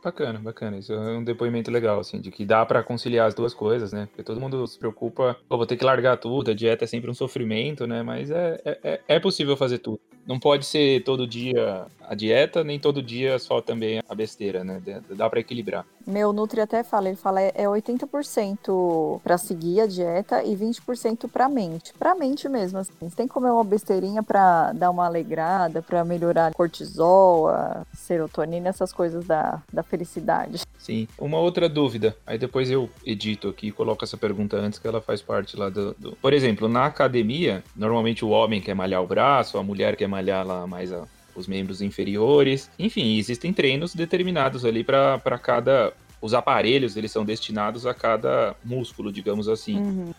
Bacana, 0.03 0.39
bacana. 0.39 0.77
Isso 0.77 0.94
é 0.94 1.18
um 1.18 1.24
depoimento 1.24 1.70
legal, 1.70 2.00
assim, 2.00 2.22
de 2.22 2.32
que 2.32 2.46
dá 2.46 2.65
para 2.65 2.84
conciliar 2.84 3.27
as 3.27 3.34
duas 3.34 3.53
coisas, 3.53 3.91
né? 3.91 4.06
Porque 4.08 4.24
todo 4.24 4.39
mundo 4.39 4.65
se 4.65 4.77
preocupa, 4.77 5.38
pô, 5.48 5.58
vou 5.58 5.65
ter 5.65 5.75
que 5.75 5.84
largar 5.84 6.18
tudo, 6.18 6.51
a 6.51 6.53
dieta 6.53 6.86
é 6.86 6.88
sempre 6.88 7.10
um 7.10 7.13
sofrimento, 7.13 7.86
né? 7.86 8.01
Mas 8.01 8.32
é, 8.32 8.62
é, 8.65 9.01
é 9.08 9.20
possível 9.20 9.58
fazer 9.58 9.79
tudo. 9.79 10.00
Não 10.25 10.39
pode 10.39 10.65
ser 10.65 11.03
todo 11.03 11.27
dia 11.27 11.86
a 12.01 12.15
dieta, 12.15 12.63
nem 12.63 12.79
todo 12.79 13.01
dia 13.01 13.38
só 13.39 13.62
também 13.62 14.01
a 14.08 14.15
besteira, 14.15 14.63
né? 14.63 14.82
Dá 15.10 15.29
para 15.29 15.39
equilibrar. 15.39 15.86
Meu 16.10 16.34
Nutri 16.34 16.60
até 16.60 16.84
fala, 16.84 17.08
ele 17.08 17.16
fala 17.16 17.39
é 17.39 17.66
80% 17.66 19.22
para 19.22 19.38
seguir 19.38 19.82
a 19.82 19.86
dieta 19.86 20.44
e 20.44 20.56
20% 20.56 21.30
para 21.30 21.48
mente. 21.48 21.94
Para 21.94 22.16
mente 22.16 22.50
mesmo, 22.50 22.80
assim. 22.80 22.92
Você 23.00 23.16
tem 23.16 23.28
que 23.28 23.34
comer 23.34 23.51
uma 23.51 23.63
besteirinha 23.63 24.24
para 24.24 24.74
dar 24.74 24.89
uma 24.89 25.06
alegrada, 25.06 25.84
para 25.84 26.04
melhorar 26.04 26.51
cortisol, 26.56 27.48
serotonina, 27.94 28.70
essas 28.70 28.92
coisas 28.92 29.24
da, 29.24 29.62
da 29.72 29.84
felicidade. 29.84 30.62
Sim. 30.80 31.08
Uma 31.20 31.38
outra 31.38 31.70
dúvida, 31.70 32.18
aí 32.25 32.39
depois 32.39 32.72
eu 32.72 32.89
edito 33.06 33.50
aqui 33.50 33.68
e 33.68 33.72
coloco 33.72 34.04
essa 34.04 34.18
pergunta 34.18 34.58
antes 34.58 34.80
que 34.80 34.88
ela 34.88 35.01
faz 35.01 35.22
parte 35.22 35.56
lá 35.56 35.70
do, 35.70 35.94
do... 35.94 36.16
Por 36.16 36.34
exemplo, 36.34 36.68
na 36.68 36.86
academia, 36.86 37.63
normalmente 37.75 38.25
o 38.25 38.30
homem 38.30 38.60
quer 38.60 38.74
malhar 38.74 39.04
o 39.04 39.08
braço, 39.08 39.60
a 39.60 39.63
mulher 39.63 39.96
quer 39.96 40.08
malhar 40.08 40.48
lá 40.48 40.66
mais 40.66 40.92
a 40.92 41.06
os 41.39 41.48
membros 41.48 41.81
inferiores. 41.81 42.69
Enfim, 42.77 43.17
existem 43.17 43.51
treinos 43.51 43.96
determinados 43.96 44.65
ali 44.65 44.84
para 44.84 45.39
cada. 45.41 45.93
Os 46.22 46.34
aparelhos, 46.34 46.98
eles 46.98 47.12
são 47.12 47.24
destinados 47.24 47.86
a 47.86 47.93
cada 47.93 48.53
músculo, 48.63 49.12
digamos 49.12 49.48
assim. 49.48 49.77
Uhum. 49.77 50.13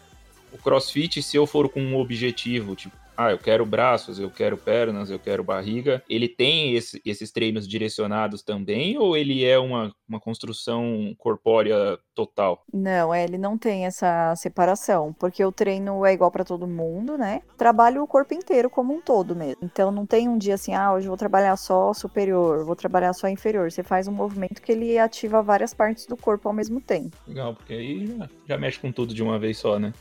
O 0.52 0.58
crossfit, 0.58 1.22
se 1.22 1.36
eu 1.36 1.46
for 1.46 1.68
com 1.68 1.80
um 1.80 1.96
objetivo, 1.96 2.74
tipo, 2.74 2.96
ah, 3.20 3.30
eu 3.30 3.38
quero 3.38 3.66
braços, 3.66 4.18
eu 4.18 4.30
quero 4.30 4.56
pernas, 4.56 5.10
eu 5.10 5.18
quero 5.18 5.44
barriga. 5.44 6.02
Ele 6.08 6.26
tem 6.26 6.74
esse, 6.74 7.02
esses 7.04 7.30
treinos 7.30 7.68
direcionados 7.68 8.42
também 8.42 8.96
ou 8.96 9.14
ele 9.14 9.44
é 9.44 9.58
uma, 9.58 9.94
uma 10.08 10.18
construção 10.18 11.14
corpórea 11.18 11.98
total? 12.14 12.64
Não, 12.72 13.12
é, 13.12 13.22
ele 13.22 13.36
não 13.36 13.58
tem 13.58 13.84
essa 13.84 14.34
separação, 14.36 15.12
porque 15.12 15.44
o 15.44 15.52
treino 15.52 16.04
é 16.06 16.14
igual 16.14 16.30
para 16.30 16.44
todo 16.44 16.66
mundo, 16.66 17.18
né? 17.18 17.42
Trabalha 17.58 18.02
o 18.02 18.06
corpo 18.06 18.32
inteiro 18.32 18.70
como 18.70 18.94
um 18.94 19.02
todo 19.02 19.36
mesmo. 19.36 19.58
Então 19.62 19.90
não 19.90 20.06
tem 20.06 20.26
um 20.26 20.38
dia 20.38 20.54
assim, 20.54 20.74
ah, 20.74 20.94
hoje 20.94 21.06
eu 21.06 21.10
vou 21.10 21.18
trabalhar 21.18 21.56
só 21.58 21.92
superior, 21.92 22.64
vou 22.64 22.76
trabalhar 22.76 23.12
só 23.12 23.28
inferior. 23.28 23.70
Você 23.70 23.82
faz 23.82 24.08
um 24.08 24.12
movimento 24.12 24.62
que 24.62 24.72
ele 24.72 24.98
ativa 24.98 25.42
várias 25.42 25.74
partes 25.74 26.06
do 26.06 26.16
corpo 26.16 26.48
ao 26.48 26.54
mesmo 26.54 26.80
tempo. 26.80 27.16
Legal, 27.28 27.54
porque 27.54 27.74
aí 27.74 28.06
já, 28.06 28.30
já 28.48 28.58
mexe 28.58 28.78
com 28.78 28.90
tudo 28.90 29.12
de 29.12 29.22
uma 29.22 29.38
vez 29.38 29.58
só, 29.58 29.78
né? 29.78 29.92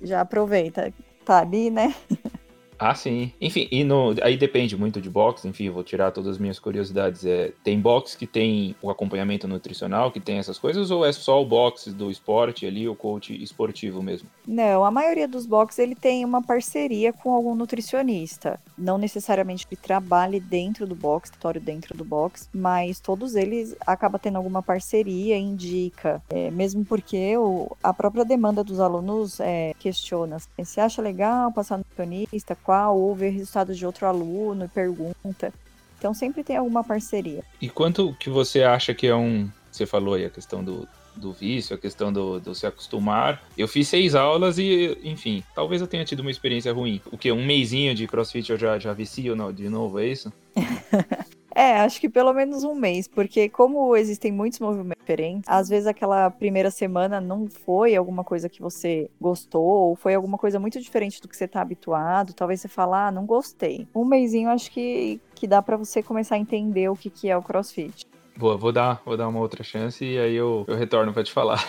já 0.00 0.20
aproveita. 0.20 0.92
Tá 1.24 1.40
ali, 1.40 1.68
né? 1.68 1.94
Ah, 2.80 2.94
sim. 2.94 3.30
Enfim, 3.38 3.68
e 3.70 3.84
no, 3.84 4.14
aí 4.22 4.38
depende 4.38 4.74
muito 4.74 5.02
de 5.02 5.10
box, 5.10 5.44
enfim, 5.44 5.68
vou 5.68 5.84
tirar 5.84 6.10
todas 6.10 6.32
as 6.32 6.38
minhas 6.38 6.58
curiosidades. 6.58 7.26
É, 7.26 7.52
tem 7.62 7.78
box 7.78 8.16
que 8.16 8.26
tem 8.26 8.74
o 8.80 8.88
acompanhamento 8.88 9.46
nutricional, 9.46 10.10
que 10.10 10.18
tem 10.18 10.38
essas 10.38 10.58
coisas, 10.58 10.90
ou 10.90 11.04
é 11.04 11.12
só 11.12 11.42
o 11.42 11.44
box 11.44 11.92
do 11.92 12.10
esporte 12.10 12.64
ali, 12.64 12.88
o 12.88 12.94
coach 12.94 13.34
esportivo 13.42 14.02
mesmo? 14.02 14.30
Não, 14.48 14.82
a 14.82 14.90
maioria 14.90 15.28
dos 15.28 15.44
boxes 15.44 15.78
ele 15.78 15.94
tem 15.94 16.24
uma 16.24 16.42
parceria 16.42 17.12
com 17.12 17.34
algum 17.34 17.54
nutricionista. 17.54 18.58
Não 18.78 18.96
necessariamente 18.96 19.66
que 19.66 19.76
trabalhe 19.76 20.40
dentro 20.40 20.86
do 20.86 20.94
box, 20.94 21.30
território 21.30 21.60
dentro 21.60 21.94
do 21.94 22.04
box, 22.04 22.48
mas 22.50 22.98
todos 22.98 23.34
eles 23.34 23.76
acabam 23.86 24.18
tendo 24.18 24.36
alguma 24.36 24.62
parceria, 24.62 25.36
indica. 25.36 26.22
É, 26.30 26.50
mesmo 26.50 26.82
porque 26.82 27.36
o, 27.36 27.76
a 27.82 27.92
própria 27.92 28.24
demanda 28.24 28.64
dos 28.64 28.80
alunos 28.80 29.38
é, 29.38 29.74
questiona. 29.78 30.38
Se 30.64 30.80
acha 30.80 31.02
legal 31.02 31.52
passar 31.52 31.76
no 31.76 31.84
nutricionista, 31.90 32.56
ou 32.90 33.14
ver 33.14 33.30
resultados 33.30 33.76
de 33.76 33.84
outro 33.84 34.06
aluno 34.06 34.64
e 34.64 34.68
pergunta. 34.68 35.52
Então 35.98 36.14
sempre 36.14 36.42
tem 36.42 36.56
alguma 36.56 36.82
parceria. 36.82 37.44
E 37.60 37.68
quanto 37.68 38.14
que 38.14 38.30
você 38.30 38.62
acha 38.62 38.94
que 38.94 39.06
é 39.06 39.14
um. 39.14 39.48
Você 39.70 39.86
falou 39.86 40.14
aí 40.14 40.24
a 40.24 40.30
questão 40.30 40.64
do, 40.64 40.88
do 41.14 41.32
vício, 41.32 41.76
a 41.76 41.78
questão 41.78 42.12
do, 42.12 42.40
do, 42.40 42.54
se 42.54 42.66
acostumar. 42.66 43.42
Eu 43.56 43.68
fiz 43.68 43.86
seis 43.88 44.14
aulas 44.14 44.58
e, 44.58 44.98
enfim, 45.04 45.44
talvez 45.54 45.80
eu 45.80 45.86
tenha 45.86 46.04
tido 46.04 46.20
uma 46.20 46.30
experiência 46.30 46.72
ruim. 46.72 47.00
O 47.12 47.18
que? 47.18 47.30
Um 47.30 47.44
mêsinho 47.44 47.94
de 47.94 48.06
crossfit 48.06 48.50
eu 48.50 48.58
já, 48.58 48.78
já 48.78 48.92
vicio 48.92 49.36
de 49.52 49.68
novo, 49.68 50.00
é 50.00 50.06
isso? 50.06 50.32
É, 51.54 51.80
acho 51.80 52.00
que 52.00 52.08
pelo 52.08 52.32
menos 52.32 52.64
um 52.64 52.74
mês, 52.74 53.08
porque 53.08 53.48
como 53.48 53.96
existem 53.96 54.32
muitos 54.32 54.60
movimentos 54.60 55.00
diferentes, 55.00 55.48
às 55.48 55.68
vezes 55.68 55.86
aquela 55.86 56.30
primeira 56.30 56.70
semana 56.70 57.20
não 57.20 57.48
foi 57.48 57.96
alguma 57.96 58.22
coisa 58.24 58.48
que 58.48 58.60
você 58.60 59.10
gostou, 59.20 59.62
ou 59.62 59.96
foi 59.96 60.14
alguma 60.14 60.38
coisa 60.38 60.58
muito 60.58 60.80
diferente 60.80 61.20
do 61.20 61.28
que 61.28 61.36
você 61.36 61.48
tá 61.48 61.60
habituado, 61.60 62.32
talvez 62.32 62.60
você 62.60 62.68
fala, 62.68 63.08
ah, 63.08 63.10
não 63.10 63.26
gostei. 63.26 63.86
Um 63.94 64.04
mêsinho 64.04 64.48
acho 64.48 64.70
que, 64.70 65.20
que 65.34 65.46
dá 65.46 65.60
para 65.60 65.76
você 65.76 66.02
começar 66.02 66.36
a 66.36 66.38
entender 66.38 66.88
o 66.88 66.96
que, 66.96 67.10
que 67.10 67.28
é 67.28 67.36
o 67.36 67.42
crossfit. 67.42 68.06
Boa, 68.36 68.56
vou 68.56 68.72
dar, 68.72 69.02
vou 69.04 69.18
dar 69.18 69.28
uma 69.28 69.38
outra 69.40 69.62
chance 69.62 70.02
e 70.02 70.18
aí 70.18 70.34
eu, 70.34 70.64
eu 70.66 70.74
retorno 70.74 71.12
para 71.12 71.22
te 71.22 71.30
falar. 71.30 71.62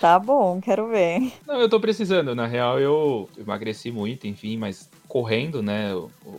Tá 0.00 0.18
bom, 0.20 0.60
quero 0.60 0.86
ver. 0.88 1.32
Não, 1.44 1.60
eu 1.60 1.68
tô 1.68 1.80
precisando. 1.80 2.32
Na 2.32 2.46
real, 2.46 2.78
eu 2.78 3.28
emagreci 3.36 3.90
muito, 3.90 4.26
enfim, 4.26 4.56
mas 4.56 4.88
correndo, 5.16 5.62
né? 5.62 5.92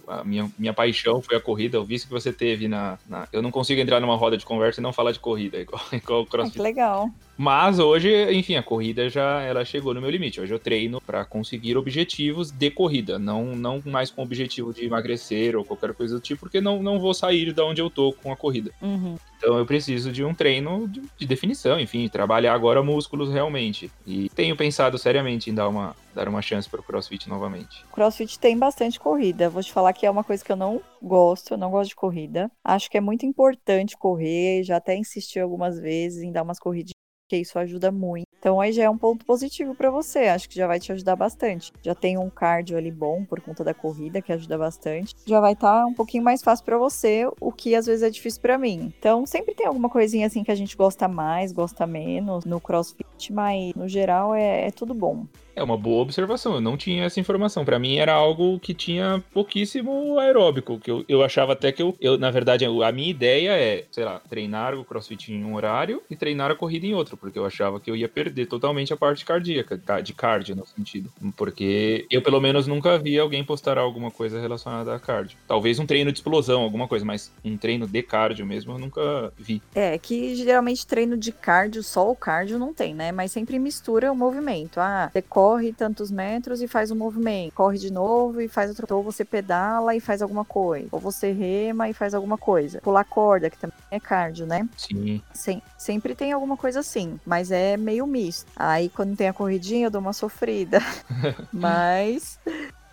A 0.07 0.23
minha, 0.23 0.51
minha 0.55 0.71
paixão 0.71 1.19
foi 1.19 1.35
a 1.35 1.41
corrida. 1.41 1.81
O 1.81 1.83
vício 1.83 2.07
que 2.07 2.13
você 2.13 2.31
teve 2.31 2.67
na, 2.67 2.99
na, 3.09 3.27
Eu 3.33 3.41
não 3.41 3.49
consigo 3.49 3.81
entrar 3.81 3.99
numa 3.99 4.15
roda 4.15 4.37
de 4.37 4.45
conversa 4.45 4.79
e 4.79 4.83
não 4.83 4.93
falar 4.93 5.11
de 5.11 5.19
corrida, 5.19 5.57
igual, 5.59 5.81
igual 5.91 6.21
o 6.21 6.25
CrossFit. 6.27 6.53
Ah, 6.53 6.57
que 6.57 6.61
legal. 6.61 7.09
Mas 7.37 7.77
hoje, 7.77 8.33
enfim, 8.33 8.55
a 8.55 8.63
corrida 8.63 9.09
já 9.09 9.41
ela 9.41 9.63
chegou 9.63 9.93
no 9.93 10.01
meu 10.01 10.09
limite. 10.09 10.41
Hoje 10.41 10.53
eu 10.53 10.59
treino 10.59 10.99
para 10.99 11.23
conseguir 11.23 11.77
objetivos 11.77 12.49
de 12.49 12.71
corrida, 12.71 13.19
não, 13.19 13.55
não 13.55 13.81
mais 13.85 14.09
com 14.09 14.21
o 14.21 14.25
objetivo 14.25 14.73
de 14.73 14.85
emagrecer 14.85 15.55
ou 15.55 15.63
qualquer 15.63 15.93
coisa 15.93 16.15
do 16.15 16.21
tipo, 16.21 16.39
porque 16.39 16.59
não, 16.59 16.81
não 16.81 16.99
vou 16.99 17.13
sair 17.13 17.53
da 17.53 17.63
onde 17.63 17.79
eu 17.81 17.89
tô 17.89 18.11
com 18.11 18.31
a 18.31 18.35
corrida. 18.35 18.71
Uhum. 18.81 19.17
Então 19.37 19.55
eu 19.55 19.65
preciso 19.67 20.11
de 20.11 20.23
um 20.23 20.33
treino 20.33 20.87
de, 20.87 21.01
de, 21.15 21.27
definição, 21.27 21.79
enfim, 21.79 22.07
trabalhar 22.09 22.55
agora 22.55 22.81
músculos 22.81 23.31
realmente. 23.31 23.91
E 24.05 24.29
tenho 24.29 24.55
pensado 24.57 24.97
seriamente 24.97 25.51
em 25.51 25.53
dar 25.53 25.67
uma, 25.67 25.95
dar 26.15 26.27
uma 26.27 26.41
chance 26.41 26.67
para 26.67 26.79
o 26.79 26.83
CrossFit 26.83 27.29
novamente. 27.29 27.85
CrossFit 27.93 28.39
tem 28.39 28.57
bastante 28.57 28.99
corrida. 28.99 29.47
Vou 29.47 29.61
te 29.61 29.71
falar 29.71 29.93
que 29.93 30.07
é 30.07 30.09
uma 30.09 30.23
coisa 30.23 30.43
que 30.43 30.51
eu 30.51 30.55
não 30.55 30.81
gosto, 30.99 31.53
eu 31.53 31.57
não 31.57 31.69
gosto 31.69 31.89
de 31.89 31.95
corrida. 31.95 32.49
Acho 32.63 32.89
que 32.89 32.97
é 32.97 33.01
muito 33.01 33.27
importante 33.27 33.95
correr, 33.95 34.63
já 34.63 34.77
até 34.77 34.95
insisti 34.95 35.39
algumas 35.39 35.79
vezes 35.79 36.23
em 36.23 36.31
dar 36.31 36.41
umas 36.41 36.59
corridas 36.59 36.96
porque 37.27 37.35
isso 37.35 37.59
ajuda 37.59 37.91
muito. 37.91 38.25
Então 38.39 38.61
aí 38.61 38.71
já 38.71 38.83
é 38.83 38.89
um 38.89 38.97
ponto 38.97 39.25
positivo 39.25 39.75
para 39.75 39.91
você, 39.91 40.19
acho 40.19 40.47
que 40.47 40.55
já 40.55 40.65
vai 40.65 40.79
te 40.79 40.91
ajudar 40.93 41.17
bastante. 41.17 41.73
Já 41.83 41.93
tem 41.93 42.17
um 42.17 42.29
cardio 42.29 42.77
ali 42.77 42.89
bom 42.89 43.25
por 43.25 43.41
conta 43.41 43.63
da 43.63 43.73
corrida 43.73 44.21
que 44.21 44.31
ajuda 44.31 44.57
bastante. 44.57 45.13
Já 45.25 45.41
vai 45.41 45.51
estar 45.51 45.81
tá 45.81 45.85
um 45.85 45.93
pouquinho 45.93 46.23
mais 46.23 46.41
fácil 46.41 46.63
para 46.63 46.77
você, 46.77 47.27
o 47.41 47.51
que 47.51 47.75
às 47.75 47.85
vezes 47.85 48.03
é 48.03 48.09
difícil 48.09 48.41
para 48.41 48.57
mim. 48.57 48.93
Então 48.97 49.25
sempre 49.25 49.53
tem 49.53 49.67
alguma 49.67 49.89
coisinha 49.89 50.27
assim 50.27 50.43
que 50.43 50.51
a 50.51 50.55
gente 50.55 50.77
gosta 50.77 51.07
mais, 51.07 51.51
gosta 51.51 51.85
menos 51.85 52.45
no 52.45 52.61
CrossFit, 52.61 53.33
mas 53.33 53.73
no 53.75 53.89
geral 53.89 54.33
é, 54.33 54.67
é 54.67 54.71
tudo 54.71 54.93
bom. 54.93 55.25
É 55.57 55.63
uma 55.63 55.75
boa 55.75 56.03
observação, 56.03 56.53
eu 56.53 56.61
não 56.61 56.77
tinha 56.77 57.05
essa 57.05 57.19
informação. 57.19 57.65
Para 57.65 57.79
mim 57.79 57.97
era 57.97 58.13
algo 58.13 58.59
que 58.59 58.75
tinha 58.75 59.23
pouquíssimo 59.33 60.19
aeróbico, 60.19 60.79
que 60.79 60.91
eu, 60.91 61.03
eu 61.09 61.23
achava 61.23 61.53
até 61.53 61.71
que 61.71 61.81
eu, 61.81 61.97
eu, 61.99 62.15
na 62.15 62.29
verdade, 62.29 62.63
a 62.63 62.91
minha 62.91 63.09
ideia 63.09 63.57
é, 63.57 63.85
sei 63.89 64.05
lá, 64.05 64.21
treinar 64.29 64.75
o 64.75 64.85
crossfit 64.85 65.33
em 65.33 65.43
um 65.43 65.55
horário 65.55 65.99
e 66.11 66.15
treinar 66.15 66.51
a 66.51 66.55
corrida 66.55 66.85
em 66.85 66.93
outro, 66.93 67.17
porque 67.17 67.39
eu 67.39 67.45
achava 67.45 67.79
que 67.79 67.89
eu 67.89 67.95
ia 67.95 68.07
perder 68.07 68.45
totalmente 68.45 68.93
a 68.93 68.97
parte 68.97 69.25
cardíaca, 69.25 69.81
de 70.03 70.13
cardio 70.13 70.55
no 70.55 70.63
sentido. 70.67 71.11
Porque 71.35 72.05
eu, 72.11 72.21
pelo 72.21 72.39
menos, 72.39 72.67
nunca 72.67 72.95
vi 72.99 73.17
alguém 73.17 73.43
postar 73.43 73.79
alguma 73.79 74.11
coisa 74.11 74.39
relacionada 74.39 74.93
a 74.93 74.99
cardio. 74.99 75.39
Talvez 75.47 75.79
um 75.79 75.87
treino 75.87 76.11
de 76.11 76.19
explosão, 76.19 76.61
alguma 76.61 76.87
coisa, 76.87 77.03
mas 77.03 77.31
um 77.43 77.57
treino 77.57 77.87
de 77.87 78.03
cardio 78.03 78.45
mesmo 78.45 78.73
eu 78.73 78.77
nunca 78.77 79.33
vi. 79.35 79.59
É, 79.73 79.97
que 79.97 80.35
geralmente 80.35 80.85
treino 80.85 81.17
de 81.17 81.31
cardio, 81.31 81.81
só 81.81 82.11
o 82.11 82.15
cardio 82.15 82.59
não 82.59 82.75
tem, 82.75 82.93
né? 82.93 83.11
Mas 83.11 83.31
sempre 83.31 83.57
mistura 83.57 84.11
o 84.11 84.15
movimento. 84.15 84.79
Ah, 84.79 85.09
corre 85.27 85.46
tantos 85.75 86.11
metros 86.11 86.61
e 86.61 86.67
faz 86.67 86.91
um 86.91 86.95
movimento, 86.95 87.53
corre 87.53 87.77
de 87.77 87.91
novo 87.91 88.41
e 88.41 88.47
faz 88.47 88.69
outro, 88.69 88.95
ou 88.95 89.03
você 89.03 89.23
pedala 89.23 89.95
e 89.95 89.99
faz 89.99 90.21
alguma 90.21 90.43
coisa, 90.43 90.87
ou 90.91 90.99
você 90.99 91.31
rema 91.31 91.89
e 91.89 91.93
faz 91.93 92.13
alguma 92.13 92.37
coisa. 92.37 92.81
Pular 92.81 93.03
corda, 93.03 93.49
que 93.49 93.57
também 93.57 93.77
é 93.91 93.99
cardio, 93.99 94.45
né? 94.45 94.67
Sim. 94.77 95.21
Sem, 95.33 95.61
sempre 95.77 96.15
tem 96.15 96.31
alguma 96.31 96.57
coisa 96.57 96.79
assim, 96.79 97.19
mas 97.25 97.51
é 97.51 97.77
meio 97.77 98.05
misto. 98.05 98.51
Aí 98.55 98.89
quando 98.89 99.15
tem 99.15 99.27
a 99.27 99.33
corridinha 99.33 99.87
eu 99.87 99.91
dou 99.91 100.01
uma 100.01 100.13
sofrida. 100.13 100.79
mas 101.53 102.39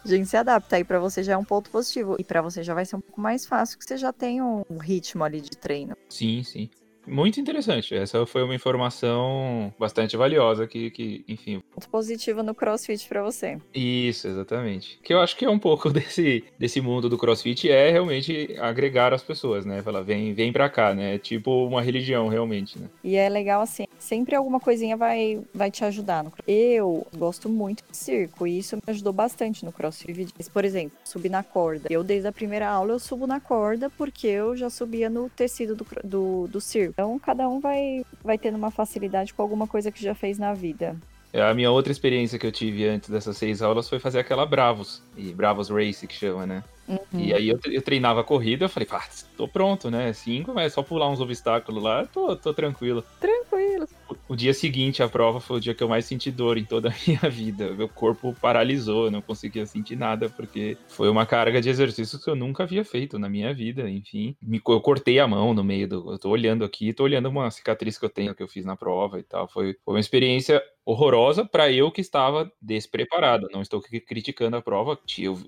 a 0.04 0.08
gente 0.08 0.28
se 0.28 0.36
adapta 0.36 0.76
aí 0.76 0.84
para 0.84 0.98
você 0.98 1.22
já 1.22 1.32
é 1.32 1.36
um 1.36 1.44
ponto 1.44 1.70
positivo 1.70 2.16
e 2.18 2.24
para 2.24 2.42
você 2.42 2.62
já 2.62 2.74
vai 2.74 2.84
ser 2.84 2.96
um 2.96 3.00
pouco 3.00 3.20
mais 3.20 3.46
fácil 3.46 3.78
que 3.78 3.84
você 3.84 3.96
já 3.96 4.12
tem 4.12 4.42
um 4.42 4.62
ritmo 4.80 5.24
ali 5.24 5.40
de 5.40 5.56
treino. 5.56 5.96
Sim, 6.08 6.42
sim. 6.42 6.68
Muito 7.06 7.40
interessante. 7.40 7.94
Essa 7.94 8.24
foi 8.26 8.42
uma 8.42 8.54
informação 8.54 9.72
bastante 9.78 10.16
valiosa 10.16 10.66
que, 10.66 10.90
que 10.90 11.24
enfim. 11.28 11.62
Muito 11.70 11.88
positivo 11.88 12.42
no 12.42 12.54
CrossFit 12.54 13.06
para 13.08 13.22
você. 13.22 13.58
Isso, 13.74 14.28
exatamente. 14.28 14.98
Que 15.02 15.12
eu 15.12 15.20
acho 15.20 15.36
que 15.36 15.44
é 15.44 15.50
um 15.50 15.58
pouco 15.58 15.90
desse, 15.92 16.44
desse 16.58 16.80
mundo 16.80 17.08
do 17.08 17.18
CrossFit 17.18 17.70
é 17.70 17.90
realmente 17.90 18.56
agregar 18.58 19.12
as 19.12 19.22
pessoas, 19.22 19.64
né? 19.64 19.82
Falar, 19.82 20.02
vem, 20.02 20.32
vem 20.32 20.52
pra 20.52 20.68
cá, 20.68 20.94
né? 20.94 21.14
É 21.16 21.18
tipo 21.18 21.66
uma 21.66 21.82
religião, 21.82 22.28
realmente, 22.28 22.78
né? 22.78 22.88
E 23.02 23.16
é 23.16 23.28
legal 23.28 23.62
assim, 23.62 23.84
sempre 23.98 24.34
alguma 24.34 24.60
coisinha 24.60 24.96
vai, 24.96 25.42
vai 25.52 25.70
te 25.70 25.84
ajudar. 25.84 26.26
Eu 26.46 27.06
gosto 27.16 27.48
muito 27.48 27.82
de 27.90 27.96
circo 27.96 28.46
e 28.46 28.58
isso 28.58 28.76
me 28.76 28.82
ajudou 28.86 29.12
bastante 29.12 29.64
no 29.64 29.72
CrossFit. 29.72 30.32
Por 30.52 30.64
exemplo, 30.64 30.96
subir 31.04 31.28
na 31.28 31.42
corda. 31.42 31.88
Eu, 31.90 32.02
desde 32.02 32.28
a 32.28 32.32
primeira 32.32 32.68
aula, 32.68 32.92
eu 32.92 32.98
subo 32.98 33.26
na 33.26 33.40
corda 33.40 33.90
porque 33.90 34.26
eu 34.26 34.56
já 34.56 34.70
subia 34.70 35.10
no 35.10 35.28
tecido 35.30 35.74
do, 35.74 35.86
do, 36.02 36.48
do 36.48 36.60
circo. 36.60 36.93
Então, 36.94 37.18
cada 37.18 37.48
um 37.48 37.60
vai, 37.60 38.04
vai 38.22 38.38
tendo 38.38 38.56
uma 38.56 38.70
facilidade 38.70 39.34
com 39.34 39.42
alguma 39.42 39.66
coisa 39.66 39.90
que 39.90 40.00
já 40.00 40.14
fez 40.14 40.38
na 40.38 40.54
vida. 40.54 40.96
É, 41.32 41.42
a 41.42 41.52
minha 41.52 41.70
outra 41.70 41.90
experiência 41.90 42.38
que 42.38 42.46
eu 42.46 42.52
tive 42.52 42.88
antes 42.88 43.10
dessas 43.10 43.36
seis 43.36 43.60
aulas 43.60 43.88
foi 43.88 43.98
fazer 43.98 44.20
aquela 44.20 44.46
Bravos, 44.46 45.02
e 45.16 45.34
Bravos 45.34 45.68
Race 45.68 46.06
que 46.06 46.14
chama, 46.14 46.46
né? 46.46 46.62
Uhum. 46.86 46.98
E 47.14 47.32
aí 47.32 47.48
eu, 47.48 47.58
eu, 47.66 47.82
treinava 47.82 48.20
a 48.20 48.24
corrida, 48.24 48.66
eu 48.66 48.68
falei, 48.68 48.88
ah, 48.92 49.08
tô 49.36 49.48
pronto, 49.48 49.90
né? 49.90 50.12
Cinco, 50.12 50.52
mas 50.52 50.66
é 50.66 50.68
só 50.74 50.82
pular 50.82 51.08
uns 51.08 51.20
obstáculos 51.20 51.82
lá, 51.82 52.06
tô, 52.06 52.36
tô 52.36 52.52
tranquilo. 52.52 53.02
Tranquilo. 53.18 53.86
O, 54.08 54.34
o, 54.34 54.36
dia 54.36 54.52
seguinte, 54.52 55.02
a 55.02 55.08
prova, 55.08 55.40
foi 55.40 55.56
o 55.56 55.60
dia 55.60 55.74
que 55.74 55.82
eu 55.82 55.88
mais 55.88 56.04
senti 56.04 56.30
dor 56.30 56.58
em 56.58 56.64
toda 56.64 56.90
a 56.90 56.94
minha 57.06 57.30
vida. 57.30 57.70
Meu 57.70 57.88
corpo 57.88 58.34
paralisou, 58.40 59.10
não 59.10 59.22
conseguia 59.22 59.64
sentir 59.64 59.96
nada, 59.96 60.28
porque 60.28 60.76
foi 60.88 61.08
uma 61.08 61.24
carga 61.24 61.60
de 61.60 61.70
exercícios 61.70 62.22
que 62.22 62.30
eu 62.30 62.36
nunca 62.36 62.64
havia 62.64 62.84
feito 62.84 63.18
na 63.18 63.28
minha 63.28 63.54
vida, 63.54 63.88
enfim. 63.88 64.36
Me, 64.42 64.60
eu 64.66 64.80
cortei 64.80 65.18
a 65.18 65.26
mão 65.26 65.54
no 65.54 65.64
meio 65.64 65.88
do. 65.88 66.12
Eu 66.12 66.18
tô 66.18 66.30
olhando 66.30 66.64
aqui, 66.64 66.92
tô 66.92 67.04
olhando 67.04 67.28
uma 67.28 67.50
cicatriz 67.50 67.98
que 67.98 68.04
eu 68.04 68.10
tenho, 68.10 68.34
que 68.34 68.42
eu 68.42 68.48
fiz 68.48 68.64
na 68.64 68.76
prova 68.76 69.18
e 69.18 69.22
tal. 69.22 69.48
Foi, 69.48 69.74
foi 69.84 69.94
uma 69.94 70.00
experiência 70.00 70.62
horrorosa 70.84 71.46
para 71.46 71.70
eu 71.72 71.90
que 71.90 72.00
estava 72.00 72.50
despreparado. 72.60 73.48
Não 73.50 73.62
estou 73.62 73.80
criticando 73.80 74.56
a 74.56 74.62
prova. 74.62 74.98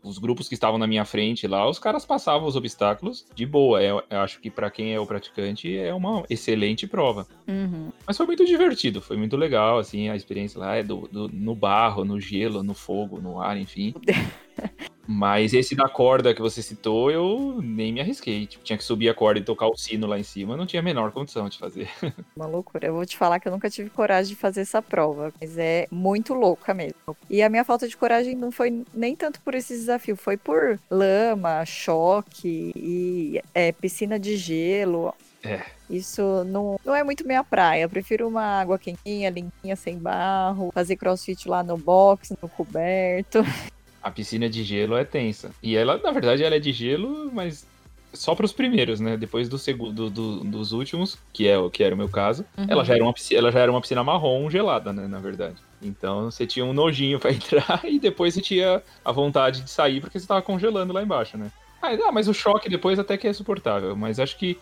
Os 0.02 0.18
grupos 0.18 0.48
que 0.48 0.54
estavam 0.54 0.78
na 0.78 0.86
minha 0.86 1.04
frente 1.04 1.25
lá, 1.46 1.68
os 1.68 1.78
caras 1.78 2.04
passavam 2.04 2.46
os 2.46 2.56
obstáculos 2.56 3.26
de 3.34 3.46
boa. 3.46 3.82
Eu, 3.82 4.02
eu 4.08 4.20
acho 4.20 4.40
que 4.40 4.50
para 4.50 4.70
quem 4.70 4.94
é 4.94 5.00
o 5.00 5.06
praticante 5.06 5.76
é 5.76 5.92
uma 5.92 6.24
excelente 6.28 6.86
prova. 6.86 7.26
Uhum. 7.48 7.90
Mas 8.06 8.16
foi 8.16 8.26
muito 8.26 8.44
divertido, 8.44 9.00
foi 9.00 9.16
muito 9.16 9.36
legal, 9.36 9.78
assim, 9.78 10.08
a 10.08 10.16
experiência 10.16 10.60
lá 10.60 10.76
é 10.76 10.82
do, 10.82 11.08
do 11.10 11.28
no 11.28 11.54
barro, 11.54 12.04
no 12.04 12.20
gelo, 12.20 12.62
no 12.62 12.74
fogo, 12.74 13.20
no 13.20 13.40
ar, 13.40 13.56
enfim. 13.56 13.94
Mas 15.06 15.54
esse 15.54 15.74
da 15.74 15.88
corda 15.88 16.34
que 16.34 16.42
você 16.42 16.62
citou, 16.62 17.10
eu 17.10 17.60
nem 17.62 17.92
me 17.92 18.00
arrisquei. 18.00 18.46
Tipo, 18.46 18.64
tinha 18.64 18.76
que 18.76 18.84
subir 18.84 19.08
a 19.08 19.14
corda 19.14 19.40
e 19.40 19.44
tocar 19.44 19.68
o 19.68 19.76
sino 19.76 20.06
lá 20.06 20.18
em 20.18 20.22
cima, 20.22 20.56
não 20.56 20.66
tinha 20.66 20.80
a 20.80 20.82
menor 20.82 21.12
condição 21.12 21.48
de 21.48 21.58
fazer. 21.58 21.88
Uma 22.36 22.46
loucura. 22.46 22.86
Eu 22.86 22.94
vou 22.94 23.06
te 23.06 23.16
falar 23.16 23.38
que 23.38 23.48
eu 23.48 23.52
nunca 23.52 23.70
tive 23.70 23.90
coragem 23.90 24.34
de 24.34 24.40
fazer 24.40 24.62
essa 24.62 24.82
prova, 24.82 25.32
mas 25.40 25.56
é 25.56 25.86
muito 25.90 26.34
louca 26.34 26.74
mesmo. 26.74 26.96
E 27.30 27.42
a 27.42 27.48
minha 27.48 27.64
falta 27.64 27.88
de 27.88 27.96
coragem 27.96 28.34
não 28.34 28.50
foi 28.50 28.84
nem 28.92 29.14
tanto 29.14 29.40
por 29.40 29.54
esse 29.54 29.74
desafio, 29.74 30.16
foi 30.16 30.36
por 30.36 30.78
lama, 30.90 31.64
choque 31.64 32.72
e 32.74 33.40
é, 33.54 33.72
piscina 33.72 34.18
de 34.18 34.36
gelo. 34.36 35.14
É. 35.42 35.62
Isso 35.88 36.44
não, 36.44 36.80
não 36.84 36.94
é 36.94 37.04
muito 37.04 37.26
minha 37.26 37.44
praia. 37.44 37.82
Eu 37.82 37.88
prefiro 37.88 38.26
uma 38.26 38.60
água 38.60 38.78
quentinha, 38.78 39.30
limpinha, 39.30 39.76
sem 39.76 39.96
barro, 39.96 40.72
fazer 40.72 40.96
crossfit 40.96 41.48
lá 41.48 41.62
no 41.62 41.76
box, 41.76 42.36
no 42.42 42.48
coberto. 42.48 43.40
A 44.06 44.10
piscina 44.12 44.48
de 44.48 44.62
gelo 44.62 44.96
é 44.96 45.02
tensa. 45.02 45.50
E 45.60 45.74
ela, 45.76 45.98
na 45.98 46.12
verdade, 46.12 46.44
ela 46.44 46.54
é 46.54 46.60
de 46.60 46.70
gelo, 46.70 47.28
mas 47.32 47.66
só 48.12 48.36
para 48.36 48.46
os 48.46 48.52
primeiros, 48.52 49.00
né? 49.00 49.16
Depois 49.16 49.48
do 49.48 49.58
segundo, 49.58 50.08
do, 50.08 50.44
dos 50.44 50.70
últimos, 50.70 51.18
que 51.32 51.48
é 51.48 51.58
o 51.58 51.68
que 51.68 51.82
era 51.82 51.92
o 51.92 51.98
meu 51.98 52.08
caso, 52.08 52.44
uhum. 52.56 52.66
ela 52.68 52.84
já 52.84 52.94
era 52.94 53.02
uma 53.02 53.12
piscina, 53.12 53.40
ela 53.40 53.50
já 53.50 53.58
era 53.58 53.68
uma 53.72 53.80
piscina 53.80 54.04
marrom 54.04 54.48
gelada, 54.48 54.92
né? 54.92 55.08
Na 55.08 55.18
verdade. 55.18 55.56
Então 55.82 56.30
você 56.30 56.46
tinha 56.46 56.64
um 56.64 56.72
nojinho 56.72 57.18
para 57.18 57.32
entrar 57.34 57.80
e 57.82 57.98
depois 57.98 58.32
você 58.32 58.40
tinha 58.40 58.80
a 59.04 59.10
vontade 59.10 59.62
de 59.62 59.70
sair 59.70 60.00
porque 60.00 60.20
você 60.20 60.24
estava 60.24 60.40
congelando 60.40 60.92
lá 60.92 61.02
embaixo, 61.02 61.36
né? 61.36 61.50
Ah, 61.82 62.12
mas 62.12 62.28
o 62.28 62.32
choque 62.32 62.68
depois 62.68 63.00
até 63.00 63.16
que 63.16 63.26
é 63.26 63.32
suportável. 63.32 63.96
Mas 63.96 64.20
acho 64.20 64.38
que 64.38 64.56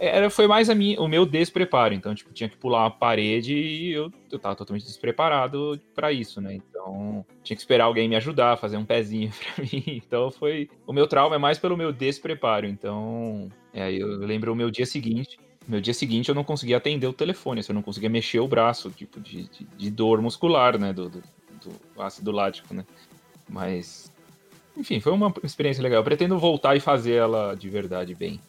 era, 0.00 0.30
foi 0.30 0.46
mais 0.46 0.70
a 0.70 0.74
minha, 0.74 0.98
o 0.98 1.06
meu 1.06 1.26
despreparo. 1.26 1.92
Então, 1.92 2.14
tipo, 2.14 2.32
tinha 2.32 2.48
que 2.48 2.56
pular 2.56 2.84
uma 2.84 2.90
parede 2.90 3.54
e 3.54 3.92
eu, 3.92 4.10
eu 4.32 4.38
tava 4.38 4.56
totalmente 4.56 4.86
despreparado 4.86 5.78
para 5.94 6.10
isso, 6.10 6.40
né? 6.40 6.54
Então, 6.54 7.24
tinha 7.44 7.54
que 7.54 7.60
esperar 7.60 7.84
alguém 7.84 8.08
me 8.08 8.16
ajudar, 8.16 8.56
fazer 8.56 8.78
um 8.78 8.84
pezinho 8.84 9.30
pra 9.54 9.62
mim. 9.62 9.84
Então, 9.86 10.30
foi. 10.30 10.70
O 10.86 10.92
meu 10.92 11.06
trauma 11.06 11.36
é 11.36 11.38
mais 11.38 11.58
pelo 11.58 11.76
meu 11.76 11.92
despreparo. 11.92 12.66
Então, 12.66 13.50
é, 13.74 13.92
eu 13.92 14.08
lembro 14.18 14.52
o 14.52 14.56
meu 14.56 14.70
dia 14.70 14.86
seguinte. 14.86 15.38
Meu 15.68 15.80
dia 15.80 15.92
seguinte 15.92 16.30
eu 16.30 16.34
não 16.34 16.42
conseguia 16.42 16.78
atender 16.78 17.06
o 17.06 17.12
telefone, 17.12 17.60
assim, 17.60 17.70
eu 17.70 17.74
não 17.74 17.82
conseguia 17.82 18.08
mexer 18.08 18.40
o 18.40 18.48
braço, 18.48 18.90
tipo, 18.90 19.20
de, 19.20 19.42
de, 19.50 19.64
de 19.76 19.90
dor 19.90 20.20
muscular, 20.22 20.78
né? 20.78 20.94
Do, 20.94 21.10
do, 21.10 21.22
do 21.62 22.02
ácido 22.02 22.32
lático, 22.32 22.72
né? 22.72 22.86
Mas. 23.46 24.10
Enfim, 24.76 24.98
foi 24.98 25.12
uma 25.12 25.32
experiência 25.44 25.82
legal. 25.82 26.00
Eu 26.00 26.04
pretendo 26.04 26.38
voltar 26.38 26.74
e 26.74 26.80
fazer 26.80 27.12
ela 27.12 27.54
de 27.54 27.68
verdade 27.68 28.14
bem. 28.14 28.40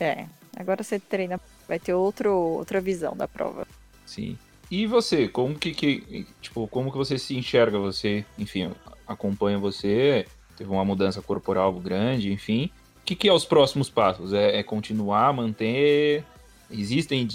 É, 0.00 0.26
Agora 0.56 0.82
você 0.82 0.98
treina, 0.98 1.40
vai 1.68 1.78
ter 1.78 1.94
outro, 1.94 2.32
outra 2.32 2.80
visão 2.80 3.16
da 3.16 3.26
prova. 3.26 3.66
Sim. 4.06 4.38
E 4.70 4.86
você, 4.86 5.28
como 5.28 5.54
que, 5.58 5.72
que, 5.72 6.26
tipo, 6.40 6.66
como 6.68 6.90
que 6.90 6.96
você 6.96 7.18
se 7.18 7.36
enxerga? 7.36 7.78
Você, 7.78 8.24
enfim, 8.38 8.70
acompanha 9.06 9.58
você, 9.58 10.26
teve 10.56 10.70
uma 10.70 10.84
mudança 10.84 11.20
corporal 11.20 11.72
grande, 11.74 12.32
enfim. 12.32 12.70
O 13.02 13.04
que, 13.04 13.14
que 13.14 13.28
é 13.28 13.32
os 13.32 13.44
próximos 13.44 13.90
passos? 13.90 14.32
É, 14.32 14.58
é 14.58 14.62
continuar, 14.62 15.32
manter? 15.32 16.24
Existem 16.70 17.28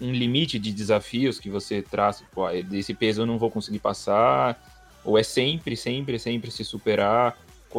um 0.00 0.12
limite 0.12 0.58
de 0.58 0.72
desafios 0.72 1.40
que 1.40 1.50
você 1.50 1.82
traz? 1.82 2.22
Pô, 2.32 2.48
desse 2.62 2.94
peso 2.94 3.22
eu 3.22 3.26
não 3.26 3.38
vou 3.38 3.50
conseguir 3.50 3.80
passar? 3.80 4.60
Ou 5.04 5.18
é 5.18 5.22
sempre, 5.22 5.76
sempre, 5.76 6.18
sempre 6.18 6.50
se 6.50 6.64
superar? 6.64 7.36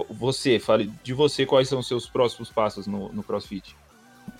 Você, 0.09 0.59
fale 0.59 0.91
de 1.03 1.13
você, 1.13 1.45
quais 1.45 1.69
são 1.69 1.79
os 1.79 1.87
seus 1.87 2.07
próximos 2.07 2.51
passos 2.51 2.85
no, 2.85 3.11
no 3.11 3.23
CrossFit? 3.23 3.75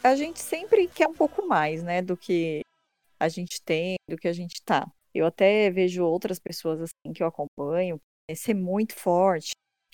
A 0.03 0.15
gente 0.15 0.39
sempre 0.39 0.87
quer 0.87 1.07
um 1.07 1.13
pouco 1.13 1.47
mais, 1.47 1.83
né, 1.83 2.01
do 2.01 2.15
que 2.15 2.61
a 3.19 3.27
gente 3.27 3.61
tem, 3.61 3.95
do 4.09 4.17
que 4.17 4.27
a 4.27 4.33
gente 4.33 4.61
tá. 4.63 4.89
Eu 5.13 5.25
até 5.25 5.69
vejo 5.71 6.05
outras 6.05 6.39
pessoas 6.39 6.81
assim 6.81 7.13
que 7.13 7.23
eu 7.23 7.27
acompanho 7.27 7.99
ser 8.35 8.53
muito 8.53 8.93
forte, 8.93 9.51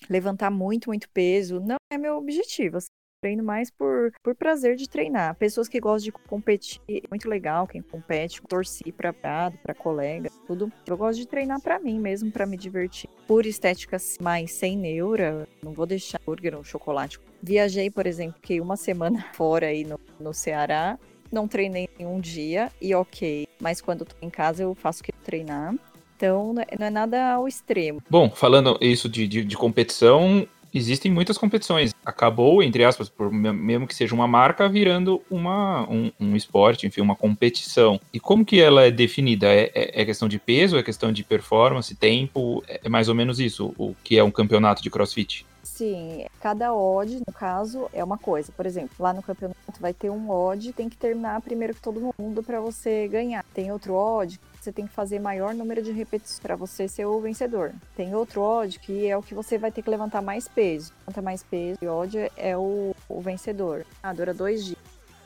levantar 0.10 0.50
muito, 0.50 0.90
muito 0.90 1.10
peso, 1.10 1.60
não 1.60 1.78
é 1.92 1.98
meu 1.98 2.18
objetivo. 2.18 2.78
Assim, 2.78 2.88
treino 3.24 3.42
mais 3.42 3.72
por, 3.72 4.12
por 4.22 4.36
prazer 4.36 4.76
de 4.76 4.90
treinar. 4.90 5.34
Pessoas 5.36 5.70
que 5.70 5.80
gostam 5.80 6.04
de 6.04 6.12
competir, 6.12 6.82
é 6.90 7.02
muito 7.10 7.30
legal 7.30 7.66
quem 7.66 7.82
compete, 7.82 8.42
torcer 8.42 8.92
para 8.92 9.14
prado, 9.14 9.58
para 9.64 9.74
colega, 9.74 10.30
tudo. 10.46 10.70
Eu 10.86 10.98
gosto 10.98 11.20
de 11.20 11.26
treinar 11.26 11.62
para 11.62 11.80
mim 11.80 11.98
mesmo, 11.98 12.30
para 12.30 12.46
me 12.46 12.58
divertir. 12.58 13.10
Por 13.26 13.46
estética 13.46 13.96
mais 14.22 14.52
sem 14.52 14.78
neura, 14.78 15.48
não 15.64 15.72
vou 15.72 15.86
deixar 15.86 16.20
hambúrguer 16.22 16.54
ou 16.54 16.66
chocolate 16.66 17.18
Viajei, 17.42 17.90
por 17.90 18.06
exemplo, 18.06 18.36
que 18.42 18.60
uma 18.60 18.76
semana 18.76 19.26
fora 19.34 19.68
aí 19.68 19.86
no, 19.86 19.98
no 20.20 20.34
Ceará, 20.34 21.00
não 21.32 21.48
treinei 21.48 21.88
nenhum 21.98 22.20
dia 22.20 22.70
e 22.82 22.94
ok. 22.94 23.48
Mas 23.58 23.80
quando 23.80 24.04
tô 24.04 24.16
em 24.22 24.30
casa 24.30 24.64
eu 24.64 24.76
faço 24.76 25.02
que 25.02 25.14
treinar. 25.14 25.74
Então 26.18 26.54
não 26.54 26.64
é 26.88 26.90
nada 26.90 27.34
ao 27.34 27.48
extremo. 27.48 28.02
Bom, 28.10 28.30
falando 28.30 28.78
isso 28.82 29.10
de, 29.10 29.28
de, 29.28 29.44
de 29.44 29.58
competição, 29.58 30.48
existem 30.74 31.12
muitas 31.12 31.38
competições. 31.38 31.94
Acabou, 32.06 32.62
entre 32.64 32.84
aspas, 32.84 33.10
por 33.10 33.32
mesmo 33.32 33.88
que 33.88 33.96
seja 33.96 34.14
uma 34.14 34.28
marca, 34.28 34.68
virando 34.68 35.22
uma, 35.30 35.90
um, 35.90 36.12
um 36.20 36.36
esporte, 36.36 36.88
enfim, 36.88 37.02
uma 37.02 37.16
competição. 37.16 38.00
E 38.14 38.20
como 38.20 38.46
que 38.46 38.60
ela 38.60 38.84
é 38.84 38.92
definida? 38.92 39.48
É, 39.48 39.72
é, 39.74 40.02
é, 40.02 40.06
questão 40.06 40.28
de 40.28 40.40
peso, 40.40 40.78
é 40.78 40.84
questão 40.84 41.12
de 41.12 41.24
performance, 41.24 41.96
tempo? 41.96 42.64
É 42.68 42.90
mais 42.90 43.10
ou 43.10 43.16
menos 43.16 43.40
isso, 43.40 43.74
o 43.78 43.96
que 44.04 44.18
é 44.18 44.24
um 44.24 44.32
campeonato 44.32 44.82
de 44.82 44.90
crossfit? 44.90 45.46
Sim, 45.64 46.26
cada 46.40 46.74
odd, 46.74 47.20
no 47.26 47.34
caso, 47.34 47.90
é 47.94 48.04
uma 48.04 48.18
coisa. 48.18 48.52
Por 48.52 48.66
exemplo, 48.66 48.92
lá 49.00 49.14
no 49.14 49.24
campeonato 49.24 49.80
vai 49.80 49.94
ter 49.94 50.10
um 50.10 50.30
odd, 50.30 50.72
tem 50.74 50.88
que 50.88 50.98
terminar 50.98 51.42
primeiro 51.42 51.74
que 51.74 51.82
todo 51.82 52.14
mundo 52.18 52.44
para 52.44 52.60
você 52.60 53.08
ganhar. 53.08 53.44
Tem 53.54 53.72
outro 53.72 53.94
odd 53.96 54.40
você 54.64 54.72
tem 54.72 54.88
que 54.88 54.94
fazer 54.94 55.20
maior 55.20 55.54
número 55.54 55.82
de 55.82 55.92
repetições 55.92 56.40
para 56.40 56.56
você 56.56 56.88
ser 56.88 57.06
o 57.06 57.20
vencedor. 57.20 57.74
Tem 57.96 58.16
outro 58.16 58.42
odd 58.42 58.80
que 58.80 59.08
é 59.08 59.18
o 59.18 59.22
que 59.22 59.36
você 59.36 59.58
vai 59.58 59.72
ter 59.72 59.82
que 59.82 59.90
levantar 59.90 60.22
mais 60.22 60.48
peso. 60.48 60.94
Quanto 61.04 61.22
mais 61.22 61.44
peso, 61.44 61.80
o 61.82 61.88
odd 61.88 62.32
é 62.38 62.58
o, 62.58 62.96
o 63.10 63.22
vencedor. 63.22 63.86
Ah, 64.02 64.14
dura 64.14 64.34
dois 64.34 64.64
dias. 64.64 64.80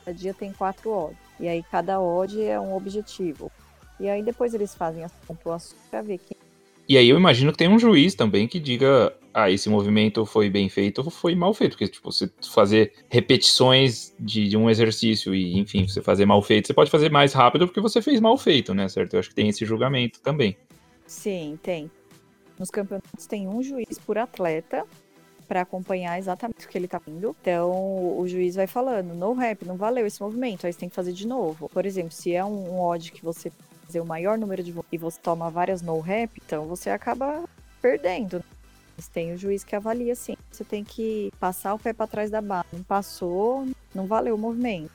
Cada 0.04 0.16
dia 0.16 0.34
tem 0.34 0.52
quatro 0.52 0.90
odds. 0.90 1.18
E 1.38 1.46
aí 1.46 1.62
cada 1.62 2.00
odd 2.00 2.42
é 2.42 2.58
um 2.58 2.74
objetivo. 2.74 3.50
E 4.00 4.08
aí 4.08 4.22
depois 4.22 4.54
eles 4.54 4.74
fazem 4.74 5.04
as 5.04 5.12
pontuações 5.26 5.80
para 5.88 6.02
ver 6.02 6.18
quem 6.18 6.36
e 6.88 6.96
aí 6.96 7.08
eu 7.08 7.16
imagino 7.16 7.52
que 7.52 7.58
tem 7.58 7.68
um 7.68 7.78
juiz 7.78 8.14
também 8.14 8.48
que 8.48 8.58
diga, 8.58 9.14
ah, 9.34 9.50
esse 9.50 9.68
movimento 9.68 10.24
foi 10.24 10.48
bem 10.48 10.68
feito 10.68 11.02
ou 11.02 11.10
foi 11.10 11.34
mal 11.34 11.52
feito. 11.52 11.72
Porque, 11.72 11.86
tipo, 11.86 12.10
você 12.10 12.30
fazer 12.50 12.92
repetições 13.08 14.14
de, 14.18 14.48
de, 14.48 14.56
um 14.56 14.70
exercício 14.70 15.34
e, 15.34 15.58
enfim, 15.58 15.86
você 15.86 16.00
fazer 16.00 16.24
mal 16.24 16.40
feito, 16.42 16.66
você 16.66 16.74
pode 16.74 16.90
fazer 16.90 17.10
mais 17.10 17.32
rápido 17.32 17.66
porque 17.66 17.80
você 17.80 18.00
fez 18.00 18.20
mal 18.20 18.38
feito, 18.38 18.72
né, 18.74 18.88
certo? 18.88 19.14
Eu 19.14 19.20
acho 19.20 19.28
que 19.28 19.34
tem 19.34 19.48
esse 19.48 19.64
julgamento 19.64 20.20
também. 20.20 20.56
Sim, 21.06 21.58
tem. 21.62 21.90
Nos 22.58 22.70
campeonatos 22.70 23.26
tem 23.26 23.46
um 23.46 23.62
juiz 23.62 23.98
por 23.98 24.18
atleta 24.18 24.84
para 25.46 25.62
acompanhar 25.62 26.18
exatamente 26.18 26.66
o 26.66 26.68
que 26.68 26.76
ele 26.76 26.88
tá 26.88 27.00
vendo. 27.04 27.34
Então, 27.40 28.18
o 28.18 28.24
juiz 28.26 28.56
vai 28.56 28.66
falando, 28.66 29.14
no 29.14 29.32
rap, 29.32 29.64
não 29.64 29.76
valeu 29.76 30.06
esse 30.06 30.20
movimento, 30.20 30.66
aí 30.66 30.72
você 30.72 30.78
tem 30.80 30.88
que 30.88 30.94
fazer 30.94 31.12
de 31.12 31.26
novo. 31.26 31.68
Por 31.68 31.86
exemplo, 31.86 32.12
se 32.12 32.34
é 32.34 32.44
um, 32.44 32.74
um 32.74 32.80
odd 32.80 33.12
que 33.12 33.24
você 33.24 33.50
fazer 33.88 34.00
o 34.00 34.04
maior 34.04 34.36
número 34.36 34.62
de 34.62 34.74
e 34.92 34.98
você 34.98 35.18
toma 35.18 35.50
várias 35.50 35.80
no 35.80 35.98
rap, 35.98 36.30
então 36.44 36.66
você 36.66 36.90
acaba 36.90 37.44
perdendo. 37.80 38.44
Mas 38.94 39.08
tem 39.08 39.32
o 39.32 39.38
juiz 39.38 39.64
que 39.64 39.74
avalia 39.74 40.12
assim. 40.12 40.36
Você 40.50 40.62
tem 40.62 40.84
que 40.84 41.32
passar 41.40 41.72
o 41.72 41.78
pé 41.78 41.92
para 41.92 42.06
trás 42.06 42.30
da 42.30 42.42
barra. 42.42 42.66
Não 42.72 42.82
passou, 42.82 43.66
não 43.94 44.06
valeu 44.06 44.34
o 44.34 44.38
movimento. 44.38 44.90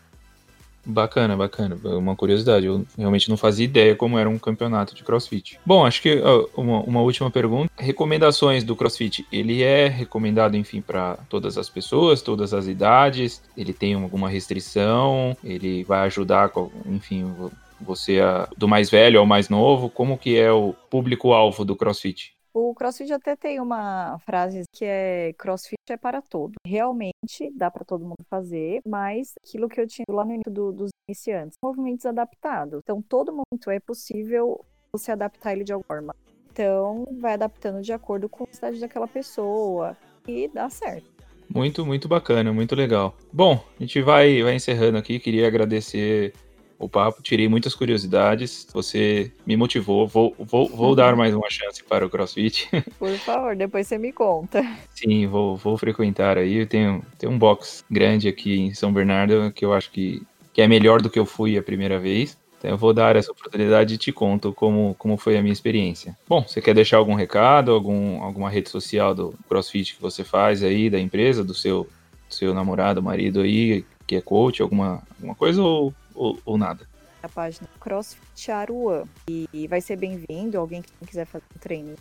Bacana, 0.86 1.38
bacana. 1.38 1.78
Uma 1.98 2.14
curiosidade, 2.14 2.66
eu 2.66 2.86
realmente 2.98 3.30
não 3.30 3.38
fazia 3.38 3.64
ideia 3.64 3.96
como 3.96 4.20
era 4.20 4.30
um 4.30 4.38
campeonato 4.38 4.94
de 4.94 5.04
crossfit. 5.04 5.58
Bom, 5.66 5.86
acho 5.86 6.02
que 6.02 6.22
uma, 6.56 6.82
uma 6.82 7.02
última 7.02 7.32
pergunta. 7.32 7.72
Recomendações 7.78 8.66
do 8.66 8.76
crossfit. 8.76 9.26
Ele 9.32 9.64
é 9.64 9.88
recomendado, 9.88 10.58
enfim, 10.58 10.82
para 10.82 11.18
todas 11.30 11.58
as 11.58 11.70
pessoas, 11.70 12.22
todas 12.22 12.54
as 12.54 12.68
idades? 12.68 13.42
Ele 13.56 13.72
tem 13.72 13.94
alguma 13.94 14.28
restrição? 14.28 15.38
Ele 15.42 15.86
vai 15.86 16.02
ajudar, 16.08 16.52
enfim, 16.86 17.34
você 17.84 18.20
a, 18.20 18.48
do 18.58 18.68
mais 18.68 18.90
velho 18.90 19.20
ao 19.20 19.26
mais 19.26 19.50
novo? 19.50 19.90
Como 19.90 20.18
que 20.18 20.38
é 20.38 20.52
o 20.52 20.74
público-alvo 20.90 21.64
do 21.66 21.76
crossfit? 21.76 22.34
O 22.54 22.76
CrossFit 22.76 23.12
até 23.12 23.36
tem 23.36 23.60
uma 23.60 24.20
frase 24.20 24.62
que 24.72 24.86
é 24.86 25.34
CrossFit 25.40 25.76
é 25.90 25.98
para 25.98 26.22
todo. 26.22 26.54
Realmente 26.66 27.52
dá 27.56 27.72
para 27.72 27.84
todo 27.84 28.04
mundo 28.04 28.24
fazer, 28.30 28.80
mas 28.86 29.34
aquilo 29.44 29.68
que 29.68 29.82
eu 29.82 29.88
tinha 29.88 30.06
lá 30.08 30.24
no 30.24 30.34
início 30.34 30.52
do, 30.52 30.72
dos 30.72 30.92
iniciantes, 31.10 31.58
movimentos 31.64 32.06
adaptados. 32.06 32.80
Então 32.84 33.02
todo 33.02 33.32
momento 33.32 33.72
é 33.72 33.80
possível 33.80 34.64
você 34.92 35.12
adaptar 35.12 35.54
ele 35.54 35.64
de 35.64 35.74
alguma 35.74 35.88
forma. 35.88 36.16
Então 36.52 37.08
vai 37.20 37.34
adaptando 37.34 37.82
de 37.82 37.92
acordo 37.92 38.30
com 38.30 38.44
a 38.44 38.46
necessidade 38.46 38.80
daquela 38.80 39.08
pessoa 39.08 39.98
e 40.28 40.48
dá 40.48 40.70
certo. 40.70 41.12
Muito, 41.50 41.84
muito 41.84 42.08
bacana, 42.08 42.54
muito 42.54 42.76
legal. 42.76 43.16
Bom, 43.32 43.64
a 43.80 43.84
gente 43.84 44.00
vai, 44.04 44.44
vai 44.44 44.56
encerrando 44.56 45.00
aqui. 45.00 45.20
Queria 45.20 45.48
agradecer 45.48 46.34
o 46.78 46.90
papo, 46.90 47.22
tirei 47.22 47.48
muitas 47.48 47.76
curiosidades. 47.76 48.68
Você 48.74 49.32
me 49.46 49.56
motivou. 49.56 50.08
Vou, 50.08 50.36
vou, 50.38 50.68
vou 50.68 50.90
uhum. 50.90 50.96
dar 50.96 51.16
mais 51.16 51.34
uma 51.34 51.50
chance 51.50 51.84
para 51.84 52.06
o 52.06 52.10
CrossFit. 52.10 52.70
Por 53.00 53.12
favor, 53.18 53.56
depois 53.56 53.88
você 53.88 53.98
me 53.98 54.12
conta. 54.12 54.66
Sim, 54.90 55.28
vou, 55.28 55.56
vou 55.56 55.78
frequentar 55.78 56.38
aí. 56.38 56.56
Eu 56.56 56.68
tenho, 56.68 57.04
tenho 57.18 57.32
um 57.32 57.38
box 57.38 57.84
grande 57.90 58.28
aqui 58.28 58.60
em 58.60 58.74
São 58.74 58.92
Bernardo 58.92 59.52
que 59.52 59.66
eu 59.66 59.74
acho 59.74 59.92
que, 59.92 60.22
que 60.52 60.62
é 60.62 60.68
melhor 60.68 61.02
do 61.02 61.10
que 61.10 61.20
eu 61.20 61.26
fui 61.26 61.58
a 61.58 61.64
primeira 61.64 62.00
vez. 62.00 62.38
Então 62.64 62.72
eu 62.72 62.78
vou 62.78 62.94
dar 62.94 63.18
essa 63.18 63.30
oportunidade 63.30 63.96
e 63.96 63.98
te 63.98 64.12
conto 64.14 64.54
como, 64.54 64.96
como 64.98 65.18
foi 65.18 65.38
a 65.38 65.42
minha 65.42 65.52
experiência. 65.52 66.18
Bom, 66.26 66.46
você 66.48 66.62
quer 66.62 66.74
deixar 66.74 66.96
algum 66.96 67.14
recado, 67.14 67.74
algum, 67.74 68.24
alguma 68.24 68.50
rede 68.50 68.70
social 68.70 69.14
do 69.14 69.34
CrossFit 69.50 69.96
que 69.96 70.02
você 70.02 70.24
faz 70.24 70.64
aí, 70.64 70.90
da 70.90 70.98
empresa, 70.98 71.44
do 71.44 71.54
seu, 71.54 71.84
do 72.30 72.34
seu 72.34 72.54
namorado, 72.54 73.04
marido 73.04 73.42
aí, 73.42 73.84
que 74.08 74.16
é 74.16 74.22
coach, 74.22 74.62
alguma, 74.62 75.04
alguma 75.18 75.36
coisa, 75.36 75.62
ou 75.62 75.94
ou, 76.16 76.40
ou 76.46 76.58
nada? 76.58 76.88
A 77.22 77.30
página 77.30 77.68
CrossFit 77.80 78.52
Aruan. 78.52 79.04
E 79.28 79.68
vai 79.68 79.82
ser 79.82 79.96
bem-vindo 79.96 80.58
alguém 80.58 80.82
que 80.82 80.92
quiser 81.06 81.26
fazer 81.26 81.46
um 81.56 81.60
treino. 81.60 81.96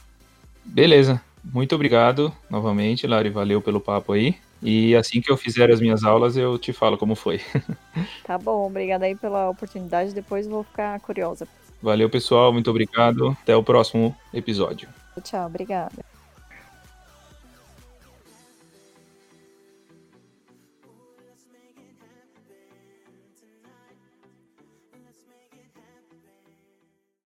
Beleza. 0.65 1.21
Muito 1.45 1.75
obrigado 1.75 2.33
novamente, 2.49 3.07
Lari. 3.07 3.31
Valeu 3.31 3.61
pelo 3.61 3.81
papo 3.81 4.13
aí. 4.13 4.37
E 4.63 4.95
assim 4.95 5.21
que 5.21 5.31
eu 5.31 5.37
fizer 5.37 5.71
as 5.71 5.81
minhas 5.81 6.05
aulas, 6.05 6.37
eu 6.37 6.57
te 6.57 6.73
falo 6.73 6.97
como 6.97 7.15
foi. 7.15 7.41
Tá 8.25 8.39
bom, 8.39 8.67
obrigada 8.67 9.05
aí 9.05 9.15
pela 9.15 9.51
oportunidade. 9.51 10.15
Depois 10.15 10.47
vou 10.47 10.63
ficar 10.63 10.99
curiosa. 11.01 11.47
Valeu, 11.83 12.09
pessoal. 12.09 12.53
Muito 12.53 12.71
obrigado. 12.71 13.37
Até 13.43 13.57
o 13.57 13.63
próximo 13.63 14.17
episódio. 14.33 14.89
Tchau, 15.23 15.47
obrigada. 15.47 16.12